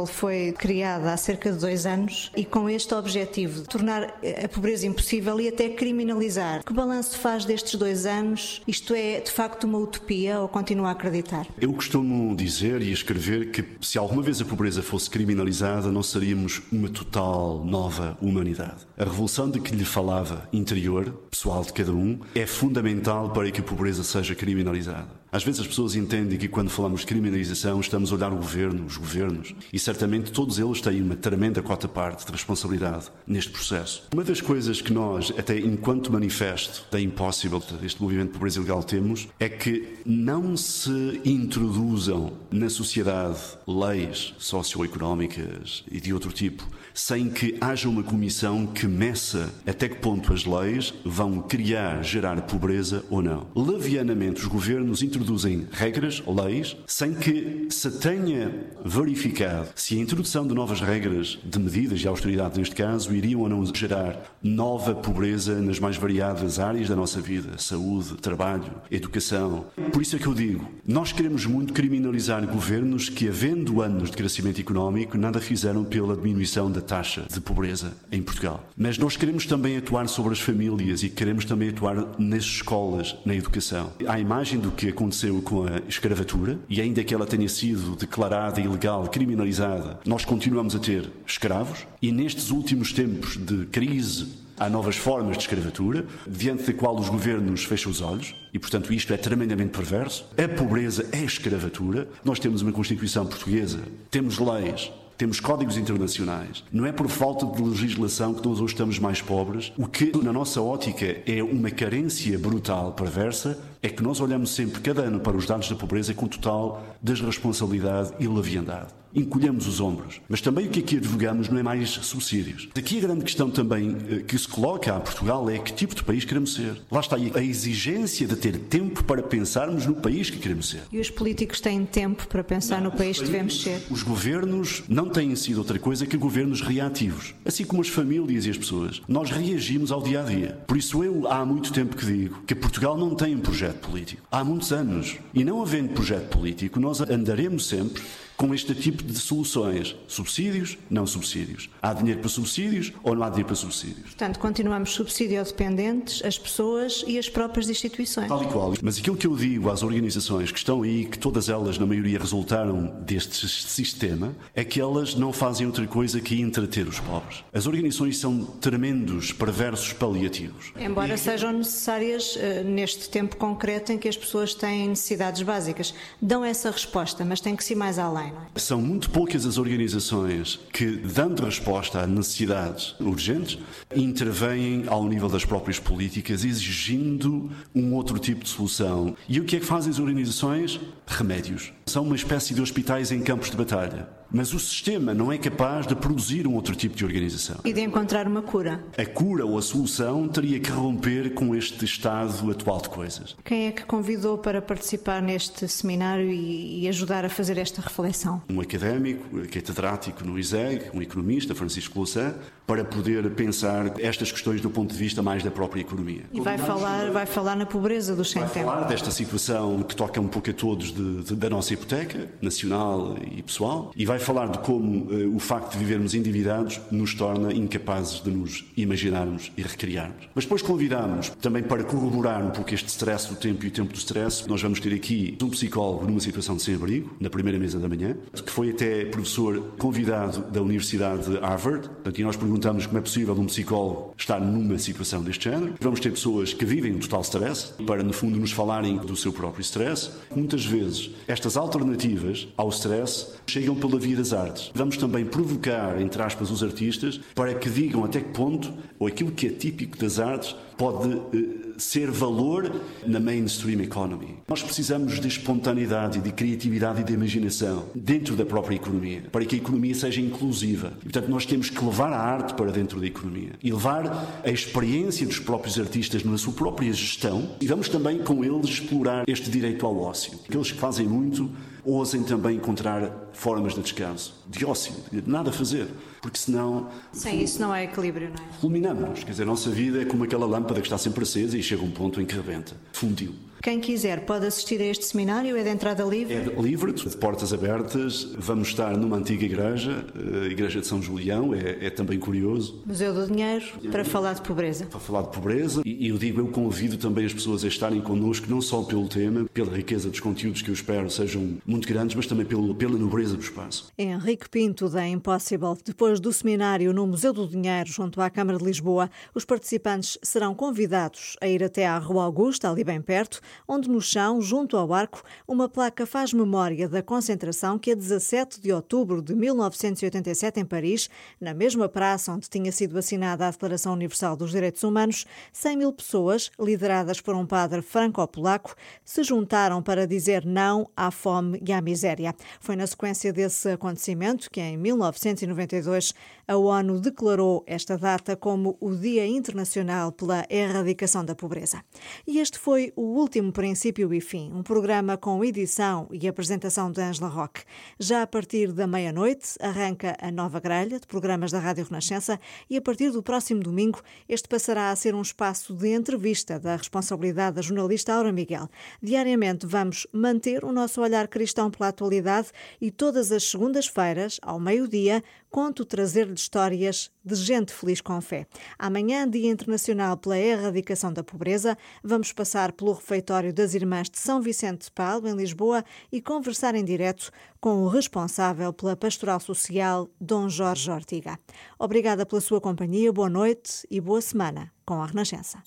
Foi 0.03 0.51
criada 0.57 1.13
há 1.13 1.17
cerca 1.17 1.51
de 1.51 1.59
dois 1.59 1.85
anos 1.85 2.31
e 2.35 2.43
com 2.43 2.67
este 2.67 2.95
objetivo 2.95 3.61
de 3.61 3.67
tornar 3.67 4.15
a 4.43 4.47
pobreza 4.47 4.87
impossível 4.87 5.39
e 5.39 5.47
até 5.47 5.69
criminalizar. 5.69 6.63
Que 6.63 6.73
balanço 6.73 7.19
faz 7.19 7.45
destes 7.45 7.75
dois 7.75 8.07
anos? 8.07 8.63
Isto 8.67 8.95
é, 8.95 9.19
de 9.19 9.31
facto, 9.31 9.65
uma 9.65 9.77
utopia 9.77 10.39
ou 10.39 10.47
continua 10.47 10.89
a 10.89 10.91
acreditar? 10.91 11.45
Eu 11.61 11.71
costumo 11.73 12.35
dizer 12.35 12.81
e 12.81 12.91
escrever 12.91 13.51
que 13.51 13.63
se 13.81 13.99
alguma 13.99 14.23
vez 14.23 14.41
a 14.41 14.45
pobreza 14.45 14.81
fosse 14.81 15.07
criminalizada, 15.09 15.91
não 15.91 16.01
seríamos 16.01 16.63
uma 16.71 16.89
total 16.89 17.63
nova 17.63 18.17
humanidade. 18.19 18.87
A 18.97 19.03
revolução 19.03 19.49
de 19.49 19.59
que 19.59 19.75
lhe 19.75 19.85
falava, 19.85 20.49
interior, 20.51 21.11
pessoal 21.29 21.63
de 21.63 21.73
cada 21.73 21.91
um, 21.91 22.19
é 22.33 22.45
fundamental 22.45 23.29
para 23.29 23.51
que 23.51 23.61
a 23.61 23.63
pobreza 23.63 24.03
seja 24.03 24.33
criminalizada. 24.33 25.24
Às 25.35 25.43
vezes 25.43 25.59
as 25.59 25.67
pessoas 25.67 25.97
entendem 25.97 26.37
que 26.39 26.47
quando 26.47 26.69
falamos 26.69 27.01
de 27.01 27.07
criminalização 27.07 27.81
estamos 27.81 28.09
a 28.09 28.15
olhar 28.15 28.31
o 28.31 28.37
governo, 28.37 28.85
os 28.85 28.95
governos, 28.95 29.53
e 29.73 29.77
certamente 29.77 30.31
todos 30.31 30.57
eles 30.59 30.79
têm 30.79 31.01
uma 31.01 31.17
tremenda 31.17 31.61
cota 31.61 31.89
parte 31.89 32.25
de 32.25 32.31
responsabilidade 32.31 33.07
neste 33.27 33.51
processo. 33.51 34.03
Uma 34.13 34.23
das 34.23 34.39
coisas 34.39 34.79
que 34.79 34.93
nós, 34.93 35.33
até 35.37 35.59
enquanto 35.59 36.09
manifesto 36.09 36.85
da 36.89 37.01
Impossible, 37.01 37.61
este 37.83 38.01
movimento 38.01 38.27
de 38.27 38.33
pobreza 38.35 38.59
ilegal 38.59 38.81
temos, 38.81 39.27
é 39.37 39.49
que 39.49 39.95
não 40.05 40.55
se 40.55 41.19
introduzam 41.25 42.31
na 42.49 42.69
sociedade 42.69 43.37
leis 43.67 44.33
socioeconómicas 44.37 45.83
e 45.91 45.99
de 45.99 46.13
outro 46.13 46.31
tipo, 46.31 46.65
sem 46.93 47.29
que 47.29 47.57
haja 47.59 47.89
uma 47.89 48.03
comissão 48.03 48.65
que 48.65 48.87
meça 48.87 49.53
até 49.67 49.89
que 49.89 49.97
ponto 49.97 50.31
as 50.31 50.45
leis 50.45 50.93
vão 51.03 51.41
criar, 51.41 52.01
gerar 52.05 52.41
pobreza 52.43 53.03
ou 53.09 53.21
não. 53.21 53.47
Levianamente, 53.53 54.39
os 54.39 54.47
governos 54.47 55.03
introduzem 55.03 55.24
regras, 55.71 56.23
leis, 56.25 56.75
sem 56.87 57.13
que 57.13 57.67
se 57.69 57.91
tenha 57.99 58.51
verificado 58.83 59.69
se 59.75 59.97
a 59.97 60.01
introdução 60.01 60.47
de 60.47 60.53
novas 60.53 60.81
regras 60.81 61.37
de 61.43 61.59
medidas 61.59 61.99
de 61.99 62.07
austeridade, 62.07 62.57
neste 62.57 62.75
caso, 62.75 63.13
iriam 63.13 63.41
ou 63.41 63.49
não 63.49 63.65
gerar 63.65 64.35
nova 64.41 64.95
pobreza 64.95 65.61
nas 65.61 65.79
mais 65.79 65.97
variadas 65.97 66.59
áreas 66.59 66.89
da 66.89 66.95
nossa 66.95 67.19
vida: 67.19 67.57
saúde, 67.57 68.15
trabalho, 68.15 68.71
educação. 68.91 69.65
Por 69.91 70.01
isso 70.01 70.15
é 70.15 70.19
que 70.19 70.27
eu 70.27 70.33
digo, 70.33 70.69
nós 70.87 71.11
queremos 71.11 71.45
muito 71.45 71.73
criminalizar 71.73 72.45
governos 72.47 73.09
que, 73.09 73.27
havendo 73.27 73.81
anos 73.81 74.11
de 74.11 74.17
crescimento 74.17 74.59
económico, 74.61 75.17
nada 75.17 75.39
fizeram 75.39 75.83
pela 75.83 76.15
diminuição 76.15 76.71
da 76.71 76.81
taxa 76.81 77.25
de 77.31 77.39
pobreza 77.39 77.93
em 78.11 78.21
Portugal. 78.21 78.67
Mas 78.77 78.97
nós 78.97 79.17
queremos 79.17 79.45
também 79.45 79.77
atuar 79.77 80.07
sobre 80.07 80.33
as 80.33 80.39
famílias 80.39 81.03
e 81.03 81.09
queremos 81.09 81.45
também 81.45 81.69
atuar 81.69 81.95
nas 82.17 82.43
escolas, 82.43 83.15
na 83.25 83.35
educação. 83.35 83.93
A 84.07 84.19
imagem 84.19 84.59
do 84.59 84.71
que 84.71 84.89
aconteceu 84.89 85.14
com 85.41 85.63
a 85.63 85.81
escravatura, 85.87 86.59
e 86.69 86.81
ainda 86.81 87.03
que 87.03 87.13
ela 87.13 87.25
tenha 87.25 87.49
sido 87.49 87.95
declarada 87.95 88.59
ilegal, 88.59 89.07
criminalizada, 89.07 89.99
nós 90.05 90.25
continuamos 90.25 90.75
a 90.75 90.79
ter 90.79 91.09
escravos, 91.25 91.85
e 92.01 92.11
nestes 92.11 92.51
últimos 92.51 92.91
tempos 92.91 93.37
de 93.37 93.65
crise 93.67 94.45
Há 94.57 94.69
novas 94.69 94.95
formas 94.95 95.35
de 95.35 95.43
escravatura, 95.43 96.05
diante 96.25 96.71
da 96.71 96.73
qual 96.73 96.97
os 96.97 97.09
governos 97.09 97.65
fecham 97.65 97.91
os 97.91 97.99
olhos, 97.99 98.33
e 98.53 98.59
portanto 98.59 98.93
isto 98.93 99.13
é 99.13 99.17
tremendamente 99.17 99.71
perverso. 99.71 100.25
A 100.41 100.47
pobreza 100.47 101.05
é 101.11 101.21
escravatura. 101.21 102.07
Nós 102.23 102.39
temos 102.39 102.61
uma 102.61 102.71
Constituição 102.71 103.25
portuguesa, 103.25 103.81
temos 104.09 104.39
leis, 104.39 104.89
temos 105.17 105.39
códigos 105.39 105.77
internacionais. 105.77 106.63
Não 106.71 106.85
é 106.85 106.91
por 106.91 107.07
falta 107.07 107.45
de 107.45 107.61
legislação 107.61 108.33
que 108.33 108.47
nós 108.47 108.59
hoje 108.59 108.73
estamos 108.73 108.99
mais 108.99 109.21
pobres. 109.21 109.71
O 109.77 109.87
que, 109.87 110.11
na 110.23 110.33
nossa 110.33 110.61
ótica, 110.61 111.17
é 111.25 111.41
uma 111.41 111.71
carência 111.71 112.37
brutal, 112.37 112.93
perversa, 112.93 113.57
é 113.81 113.89
que 113.89 114.03
nós 114.03 114.19
olhamos 114.19 114.49
sempre, 114.51 114.81
cada 114.81 115.03
ano, 115.03 115.19
para 115.19 115.37
os 115.37 115.45
dados 115.45 115.69
da 115.69 115.75
pobreza 115.75 116.13
com 116.13 116.27
total 116.27 116.83
desresponsabilidade 117.01 118.13
e 118.19 118.27
leviandade. 118.27 119.04
Encolhemos 119.15 119.67
os 119.67 119.79
ombros. 119.79 120.19
Mas 120.27 120.41
também 120.41 120.67
o 120.67 120.69
que 120.69 120.81
aqui 120.81 120.97
advogamos 120.97 121.49
não 121.49 121.57
é 121.57 121.63
mais 121.63 121.89
subsídios. 121.89 122.67
Aqui 122.75 122.97
a 122.97 123.01
grande 123.01 123.23
questão 123.23 123.49
também 123.49 123.95
eh, 124.09 124.19
que 124.19 124.37
se 124.37 124.47
coloca 124.47 124.93
a 124.93 124.99
Portugal 124.99 125.49
é 125.49 125.57
que 125.57 125.73
tipo 125.73 125.95
de 125.95 126.03
país 126.03 126.25
queremos 126.25 126.53
ser. 126.53 126.81
Lá 126.91 126.99
está 126.99 127.15
aí 127.15 127.31
a 127.33 127.41
exigência 127.41 128.27
de 128.27 128.35
ter 128.35 128.57
tempo 128.57 129.03
para 129.03 129.23
pensarmos 129.23 129.85
no 129.85 129.95
país 129.95 130.29
que 130.29 130.37
queremos 130.37 130.69
ser. 130.69 130.81
E 130.91 130.99
os 130.99 131.09
políticos 131.09 131.61
têm 131.61 131.85
tempo 131.85 132.27
para 132.27 132.43
pensar 132.43 132.81
não, 132.81 132.91
no 132.91 132.97
país 132.97 133.17
que 133.17 133.25
devemos 133.25 133.61
ser? 133.61 133.81
Os 133.89 134.03
governos 134.03 134.83
não 134.89 135.09
têm 135.09 135.35
sido 135.35 135.59
outra 135.59 135.79
coisa 135.79 136.05
que 136.05 136.17
governos 136.17 136.61
reativos. 136.61 137.33
Assim 137.45 137.63
como 137.63 137.81
as 137.81 137.87
famílias 137.87 138.45
e 138.45 138.49
as 138.49 138.57
pessoas. 138.57 139.01
Nós 139.07 139.31
reagimos 139.31 139.91
ao 139.91 140.01
dia 140.01 140.21
a 140.21 140.23
dia. 140.23 140.59
Por 140.67 140.77
isso 140.77 141.03
eu 141.03 141.27
há 141.31 141.45
muito 141.45 141.71
tempo 141.71 141.95
que 141.95 142.05
digo 142.05 142.43
que 142.45 142.53
Portugal 142.53 142.97
não 142.97 143.15
tem 143.15 143.35
um 143.35 143.39
projeto 143.39 143.87
político. 143.87 144.21
Há 144.31 144.43
muitos 144.43 144.73
anos. 144.73 145.17
E 145.33 145.43
não 145.43 145.61
havendo 145.61 145.93
projeto 145.93 146.29
político, 146.29 146.79
nós 146.79 146.99
andaremos 147.01 147.67
sempre 147.67 148.01
com 148.37 148.53
este 148.53 148.73
tipo 148.75 149.03
de 149.03 149.17
soluções. 149.17 149.95
Subsídios, 150.07 150.77
não 150.89 151.07
subsídios. 151.07 151.69
Há 151.81 151.93
dinheiro 151.93 152.19
para 152.19 152.29
subsídios 152.29 152.91
ou 153.03 153.15
não 153.15 153.23
há 153.23 153.29
dinheiro 153.29 153.47
para 153.47 153.55
subsídios? 153.55 154.01
Portanto, 154.01 154.39
continuamos 154.39 154.91
subsidio-dependentes, 154.91 156.23
as 156.23 156.37
pessoas 156.37 157.03
e 157.07 157.17
as 157.17 157.29
próprias 157.29 157.69
instituições. 157.69 158.27
Tal 158.27 158.43
e 158.43 158.47
qual. 158.47 158.73
Mas 158.81 158.97
aquilo 158.97 159.15
que 159.15 159.27
eu 159.27 159.35
digo 159.35 159.69
às 159.69 159.83
organizações 159.83 160.51
que 160.51 160.57
estão 160.57 160.83
aí, 160.83 161.05
que 161.05 161.17
todas 161.17 161.49
elas, 161.49 161.77
na 161.77 161.85
maioria, 161.85 162.19
resultaram 162.19 162.87
deste 163.05 163.47
sistema, 163.47 164.35
é 164.53 164.63
que 164.63 164.79
elas 164.79 165.15
não 165.15 165.31
fazem 165.31 165.65
outra 165.67 165.85
coisa 165.87 166.19
que 166.19 166.39
entreter 166.39 166.87
os 166.87 166.99
pobres. 166.99 167.43
As 167.53 167.67
organizações 167.67 168.17
são 168.17 168.43
tremendos 168.43 169.31
perversos 169.31 169.93
paliativos. 169.93 170.71
Embora 170.79 171.17
sejam 171.17 171.51
necessárias 171.51 172.35
uh, 172.35 172.63
neste 172.65 173.09
tempo 173.09 173.37
concreto 173.37 173.91
em 173.91 173.97
que 173.97 174.07
as 174.07 174.17
pessoas 174.17 174.53
têm 174.53 174.89
necessidades 174.89 175.41
básicas, 175.41 175.93
dão 176.21 176.43
essa 176.43 176.71
resposta, 176.71 177.23
mas 177.23 177.39
tem 177.39 177.55
que 177.55 177.73
ir 177.73 177.75
mais 177.75 177.99
além. 177.99 178.24
Não 178.31 178.41
é? 178.41 178.59
São 178.59 178.81
muito 178.81 179.09
poucas 179.09 179.45
as 179.45 179.57
organizações 179.57 180.59
que, 180.71 180.85
dando 180.85 181.43
resposta 181.43 181.99
a 181.99 182.07
necessidades 182.07 182.95
urgentes, 182.99 183.57
intervêm 183.95 184.85
ao 184.87 185.07
nível 185.07 185.29
das 185.29 185.45
próprias 185.45 185.79
políticas, 185.79 186.45
exigindo 186.45 187.51
um 187.73 187.93
outro 187.93 188.17
tipo 188.19 188.43
de 188.43 188.49
solução. 188.49 189.15
E 189.27 189.39
o 189.39 189.45
que 189.45 189.57
é 189.57 189.59
que 189.59 189.65
fazem 189.65 189.91
as 189.91 189.99
organizações? 189.99 190.79
Remédios. 191.05 191.73
São 191.85 192.03
uma 192.03 192.15
espécie 192.15 192.53
de 192.53 192.61
hospitais 192.61 193.11
em 193.11 193.21
campos 193.21 193.49
de 193.49 193.57
batalha. 193.57 194.07
Mas 194.31 194.53
o 194.53 194.59
sistema 194.59 195.13
não 195.13 195.31
é 195.31 195.37
capaz 195.37 195.87
de 195.87 195.95
produzir 195.95 196.47
um 196.47 196.55
outro 196.55 196.75
tipo 196.75 196.95
de 196.95 197.05
organização. 197.05 197.57
E 197.63 197.71
de 197.71 197.81
encontrar 197.81 198.27
uma 198.27 198.41
cura. 198.41 198.83
A 198.97 199.05
cura 199.05 199.45
ou 199.45 199.57
a 199.57 199.61
solução 199.61 200.27
teria 200.27 200.59
que 200.59 200.69
romper 200.69 201.33
com 201.33 201.55
este 201.55 201.85
estado 201.85 202.49
atual 202.51 202.81
de 202.81 202.89
coisas. 202.89 203.35
Quem 203.43 203.67
é 203.67 203.71
que 203.71 203.85
convidou 203.85 204.37
para 204.37 204.61
participar 204.61 205.21
neste 205.21 205.67
seminário 205.67 206.29
e 206.29 206.87
ajudar 206.87 207.25
a 207.25 207.29
fazer 207.29 207.57
esta 207.57 207.81
reflexão? 207.81 208.41
Um 208.49 208.59
académico, 208.59 209.39
catedrático 209.47 210.25
no 210.25 210.37
ISEG, 210.37 210.89
um 210.93 211.01
economista, 211.01 211.55
Francisco 211.55 211.97
Louçã, 211.97 212.35
para 212.65 212.83
poder 212.83 213.29
pensar 213.31 213.99
estas 213.99 214.31
questões 214.31 214.61
do 214.61 214.69
ponto 214.69 214.91
de 214.91 214.97
vista 214.97 215.21
mais 215.21 215.43
da 215.43 215.51
própria 215.51 215.81
economia. 215.81 216.23
E 216.33 216.41
vai 216.41 216.57
falar, 216.57 217.11
vai 217.11 217.25
falar 217.25 217.55
na 217.55 217.65
pobreza 217.65 218.15
do 218.15 218.25
sem 218.25 218.41
Vai 218.41 218.63
falar 218.63 218.87
desta 218.87 219.11
situação 219.11 219.81
que 219.83 219.95
toca 219.95 220.19
um 220.19 220.27
pouco 220.27 220.49
a 220.49 220.53
todos 220.53 220.91
de, 220.91 221.23
de, 221.23 221.35
da 221.35 221.49
nossa 221.49 221.73
hipoteca, 221.73 222.29
nacional 222.41 223.15
e 223.31 223.41
pessoal, 223.41 223.91
e 223.95 224.05
vai 224.05 224.19
falar 224.19 224.47
de 224.47 224.59
como 224.59 225.11
uh, 225.11 225.35
o 225.35 225.39
facto 225.39 225.73
de 225.73 225.77
vivermos 225.77 226.13
endividados 226.13 226.79
nos 226.91 227.13
torna 227.13 227.53
incapazes 227.53 228.21
de 228.21 228.29
nos 228.31 228.65
imaginarmos 228.75 229.51
e 229.55 229.61
recriarmos. 229.61 230.27
Mas 230.33 230.45
depois 230.45 230.61
convidamos 230.61 231.29
também 231.41 231.63
para 231.63 231.83
corroborar 231.83 232.43
um 232.43 232.51
pouco 232.51 232.73
este 232.73 232.87
stress 232.87 233.27
do 233.27 233.35
tempo 233.35 233.63
e 233.65 233.67
o 233.67 233.71
tempo 233.71 233.93
do 233.93 233.97
stress, 233.97 234.47
nós 234.47 234.61
vamos 234.61 234.79
ter 234.79 234.93
aqui 234.93 235.37
um 235.41 235.49
psicólogo 235.49 236.05
numa 236.05 236.19
situação 236.19 236.55
de 236.55 236.63
sem-abrigo, 236.63 237.15
na 237.19 237.29
primeira 237.29 237.59
mesa 237.59 237.79
da 237.79 237.87
manhã, 237.87 238.17
que 238.33 238.51
foi 238.51 238.71
até 238.71 239.05
professor 239.05 239.73
convidado 239.77 240.41
da 240.51 240.61
Universidade 240.61 241.29
de 241.29 241.37
Harvard, 241.37 241.87
portanto, 241.87 242.19
e 242.19 242.23
nós 242.23 242.35
perguntamos 242.35 242.54
como 242.85 242.97
é 242.97 243.01
possível 243.01 243.33
um 243.35 243.45
psicólogo 243.45 244.13
estar 244.17 244.39
numa 244.39 244.77
situação 244.77 245.21
deste 245.21 245.49
género. 245.49 245.73
Vamos 245.79 245.99
ter 245.99 246.11
pessoas 246.11 246.53
que 246.53 246.65
vivem 246.65 246.93
um 246.93 246.99
total 246.99 247.21
stress, 247.21 247.73
para 247.85 248.03
no 248.03 248.13
fundo 248.13 248.39
nos 248.39 248.51
falarem 248.51 248.97
do 248.97 249.15
seu 249.15 249.33
próprio 249.33 249.61
stress. 249.61 250.11
Muitas 250.35 250.65
vezes 250.65 251.11
estas 251.27 251.57
alternativas 251.57 252.47
ao 252.57 252.69
stress 252.69 253.33
chegam 253.47 253.75
pela 253.75 253.99
via 253.99 254.15
das 254.15 254.33
artes. 254.33 254.71
Vamos 254.73 254.97
também 254.97 255.25
provocar, 255.25 255.99
entre 256.01 256.21
aspas, 256.21 256.51
os 256.51 256.63
artistas 256.63 257.19
para 257.33 257.53
que 257.53 257.69
digam 257.69 258.03
até 258.03 258.19
que 258.19 258.29
ponto, 258.29 258.73
ou 258.99 259.07
aquilo 259.07 259.31
que 259.31 259.47
é 259.47 259.49
típico 259.49 259.97
das 259.97 260.19
artes, 260.19 260.55
pode 260.77 261.07
uh, 261.09 261.64
ser 261.77 262.11
valor 262.11 262.81
na 263.05 263.19
mainstream 263.19 263.81
economy. 263.81 264.37
Nós 264.47 264.63
precisamos 264.63 265.19
de 265.19 265.27
espontaneidade, 265.27 266.19
de 266.19 266.31
criatividade 266.31 267.01
e 267.01 267.03
de 267.03 267.13
imaginação 267.13 267.85
dentro 267.93 268.35
da 268.35 268.45
própria 268.45 268.75
economia, 268.75 269.23
para 269.31 269.45
que 269.45 269.55
a 269.55 269.57
economia 269.57 269.95
seja 269.95 270.21
inclusiva. 270.21 270.93
E, 270.99 271.03
portanto, 271.03 271.29
nós 271.29 271.45
temos 271.45 271.69
que 271.69 271.83
levar 271.83 272.11
a 272.11 272.19
arte 272.19 272.53
para 272.53 272.71
dentro 272.71 272.99
da 272.99 273.07
economia 273.07 273.51
e 273.61 273.71
levar 273.71 274.41
a 274.43 274.49
experiência 274.49 275.25
dos 275.25 275.39
próprios 275.39 275.79
artistas 275.79 276.23
na 276.23 276.37
sua 276.37 276.53
própria 276.53 276.91
gestão 276.93 277.55
e 277.59 277.67
vamos 277.67 277.89
também 277.89 278.19
com 278.19 278.43
eles 278.43 278.69
explorar 278.69 279.23
este 279.27 279.49
direito 279.49 279.85
ao 279.85 279.97
ócio. 279.97 280.39
Aqueles 280.47 280.71
que 280.71 280.77
fazem 280.77 281.07
muito 281.07 281.49
ousem 281.85 282.23
também 282.23 282.57
encontrar 282.57 283.29
formas 283.31 283.75
de 283.75 283.81
descanso, 283.81 284.43
de 284.47 284.65
ócio, 284.65 284.93
de 285.11 285.29
nada 285.29 285.51
fazer, 285.51 285.87
porque 286.25 286.39
senão. 286.39 286.89
Sem 287.13 287.43
isso 287.43 287.61
não 287.61 287.73
é 287.73 287.83
equilíbrio, 287.83 288.29
não 288.29 288.43
é? 288.43 288.59
Fulminamos. 288.59 289.23
Quer 289.23 289.29
dizer, 289.29 289.43
a 289.43 289.45
nossa 289.45 289.69
vida 289.69 290.01
é 290.01 290.05
como 290.05 290.23
aquela 290.23 290.47
lâmpada 290.47 290.81
que 290.81 290.87
está 290.87 290.97
sempre 290.97 291.21
acesa 291.21 291.55
e 291.55 291.61
chega 291.61 291.83
um 291.83 291.91
ponto 291.91 292.19
em 292.19 292.25
que 292.25 292.35
rebenta. 292.35 292.75
Fundiu. 292.93 293.35
Quem 293.65 293.79
quiser 293.79 294.27
pode 294.27 294.45
assistir 294.45 294.79
a 294.79 294.85
este 294.85 295.05
seminário, 295.05 295.57
é 295.57 295.63
de 295.63 295.69
entrada 295.69 296.03
livre? 296.03 296.35
É 296.35 296.61
livre, 296.61 296.93
de 296.93 297.17
portas 297.17 297.51
abertas. 297.51 298.23
Vamos 298.37 298.67
estar 298.67 298.95
numa 298.95 299.17
antiga 299.17 299.43
igreja, 299.43 300.05
a 300.15 300.45
Igreja 300.45 300.81
de 300.81 300.85
São 300.85 301.01
Julião, 301.01 301.51
é, 301.51 301.87
é 301.87 301.89
também 301.89 302.19
curioso. 302.19 302.83
Museu 302.85 303.11
do 303.11 303.25
Dinheiro, 303.25 303.65
para 303.89 304.05
falar 304.05 304.33
de 304.33 304.43
pobreza. 304.43 304.85
Para 304.85 304.99
falar 304.99 305.23
de 305.23 305.29
pobreza. 305.29 305.81
E 305.83 306.09
eu 306.09 306.17
digo, 306.19 306.41
eu 306.41 306.47
convido 306.49 306.95
também 306.95 307.25
as 307.25 307.33
pessoas 307.33 307.65
a 307.65 307.67
estarem 307.67 307.99
connosco, 308.01 308.45
não 308.47 308.61
só 308.61 308.83
pelo 308.83 309.09
tema, 309.09 309.45
pela 309.51 309.75
riqueza 309.75 310.11
dos 310.11 310.19
conteúdos 310.19 310.61
que 310.61 310.69
eu 310.69 310.73
espero 310.75 311.09
sejam 311.09 311.57
muito 311.65 311.87
grandes, 311.87 312.15
mas 312.15 312.27
também 312.27 312.45
pelo, 312.45 312.75
pela 312.75 312.99
nobreza 312.99 313.35
do 313.35 313.41
espaço. 313.41 313.91
Henrique 313.97 314.47
Pinto, 314.47 314.87
da 314.89 315.07
Impossible. 315.07 315.73
Depois 315.83 316.19
do 316.19 316.31
seminário 316.31 316.93
no 316.93 317.07
Museu 317.07 317.33
do 317.33 317.47
Dinheiro, 317.47 317.89
junto 317.89 318.21
à 318.21 318.29
Câmara 318.29 318.59
de 318.59 318.63
Lisboa, 318.63 319.09
os 319.33 319.43
participantes 319.43 320.19
serão 320.21 320.53
convidados 320.53 321.35
a 321.41 321.47
ir 321.47 321.63
até 321.63 321.87
à 321.87 321.97
Rua 321.97 322.25
Augusta, 322.25 322.69
ali 322.69 322.83
bem 322.83 323.01
perto, 323.01 323.41
onde 323.67 323.89
no 323.89 324.01
chão, 324.01 324.41
junto 324.41 324.77
ao 324.77 324.93
arco, 324.93 325.23
uma 325.47 325.67
placa 325.67 326.05
faz 326.05 326.33
memória 326.33 326.87
da 326.87 327.01
concentração 327.01 327.77
que 327.79 327.91
a 327.91 327.95
17 327.95 328.61
de 328.61 328.71
outubro 328.71 329.21
de 329.21 329.35
1987 329.35 330.59
em 330.59 330.65
Paris, 330.65 331.09
na 331.39 331.53
mesma 331.53 331.87
praça 331.87 332.31
onde 332.31 332.49
tinha 332.49 332.71
sido 332.71 332.97
assinada 332.97 333.47
a 333.47 333.51
Declaração 333.51 333.93
Universal 333.93 334.35
dos 334.35 334.51
Direitos 334.51 334.83
Humanos, 334.83 335.25
100 335.53 335.77
mil 335.77 335.93
pessoas, 335.93 336.51
lideradas 336.59 337.21
por 337.21 337.35
um 337.35 337.45
padre 337.45 337.81
franco-polaco, 337.81 338.75
se 339.03 339.23
juntaram 339.23 339.81
para 339.81 340.07
dizer 340.07 340.45
não 340.45 340.89
à 340.95 341.11
fome 341.11 341.61
e 341.65 341.71
à 341.71 341.81
miséria. 341.81 342.35
Foi 342.59 342.75
na 342.75 342.87
sequência 342.87 343.31
desse 343.31 343.69
acontecimento 343.69 344.49
que, 344.49 344.61
em 344.61 344.77
1992, 344.77 346.13
a 346.47 346.57
ONU 346.57 346.99
declarou 346.99 347.63
esta 347.65 347.97
data 347.97 348.35
como 348.35 348.77
o 348.79 348.95
Dia 348.95 349.25
Internacional 349.25 350.11
pela 350.11 350.45
Erradicação 350.49 351.25
da 351.25 351.35
Pobreza. 351.35 351.83
E 352.27 352.39
este 352.39 352.59
foi 352.59 352.93
o 352.95 353.01
último 353.01 353.44
princípio 353.51 354.13
e 354.13 354.21
fim, 354.21 354.51
um 354.53 354.63
programa 354.63 355.17
com 355.17 355.43
edição 355.43 356.07
e 356.11 356.27
apresentação 356.27 356.91
de 356.91 357.01
Angela 357.01 357.27
Roque. 357.27 357.63
Já 357.99 358.21
a 358.21 358.27
partir 358.27 358.71
da 358.71 358.87
meia-noite 358.87 359.55
arranca 359.59 360.15
a 360.21 360.31
nova 360.31 360.59
grelha 360.59 360.99
de 360.99 361.07
programas 361.07 361.51
da 361.51 361.59
Rádio 361.59 361.85
Renascença 361.85 362.39
e 362.69 362.77
a 362.77 362.81
partir 362.81 363.11
do 363.11 363.23
próximo 363.23 363.61
domingo 363.61 364.01
este 364.27 364.47
passará 364.47 364.89
a 364.89 364.95
ser 364.95 365.15
um 365.15 365.21
espaço 365.21 365.73
de 365.73 365.89
entrevista 365.93 366.59
da 366.59 366.75
responsabilidade 366.75 367.55
da 367.55 367.61
jornalista 367.61 368.13
Aura 368.13 368.31
Miguel. 368.31 368.69
Diariamente 369.01 369.65
vamos 369.65 370.07
manter 370.11 370.63
o 370.63 370.71
nosso 370.71 371.01
olhar 371.01 371.27
cristão 371.27 371.69
pela 371.69 371.89
atualidade 371.89 372.49
e 372.79 372.91
todas 372.91 373.31
as 373.31 373.43
segundas-feiras, 373.43 374.39
ao 374.41 374.59
meio-dia, 374.59 375.23
conto 375.49 375.85
trazer-lhe 375.85 376.33
histórias 376.33 377.09
de 377.23 377.33
gente 377.33 377.71
feliz 377.71 378.01
com 378.01 378.19
fé. 378.19 378.45
Amanhã, 378.77 379.27
Dia 379.27 379.49
Internacional 379.49 380.17
pela 380.17 380.37
Erradicação 380.37 381.13
da 381.13 381.23
Pobreza, 381.23 381.77
vamos 382.03 382.33
passar 382.33 382.73
pelo 382.73 382.93
refeitório 383.25 383.51
das 383.51 383.73
Irmãs 383.73 384.09
de 384.09 384.19
São 384.19 384.39
Vicente 384.39 384.85
de 384.85 384.91
Paulo, 384.91 385.27
em 385.27 385.35
Lisboa, 385.35 385.83
e 386.11 386.21
conversar 386.21 386.75
em 386.75 386.85
direto 386.85 387.31
com 387.59 387.83
o 387.83 387.87
responsável 387.87 388.71
pela 388.71 388.95
Pastoral 388.95 389.39
Social, 389.39 390.07
Dom 390.21 390.47
Jorge 390.47 390.91
Ortiga. 390.91 391.39
Obrigada 391.79 392.25
pela 392.25 392.39
sua 392.39 392.61
companhia, 392.61 393.11
boa 393.11 393.29
noite 393.29 393.87
e 393.89 393.99
boa 393.99 394.21
semana 394.21 394.71
com 394.85 395.01
a 395.01 395.07
Renascença. 395.07 395.63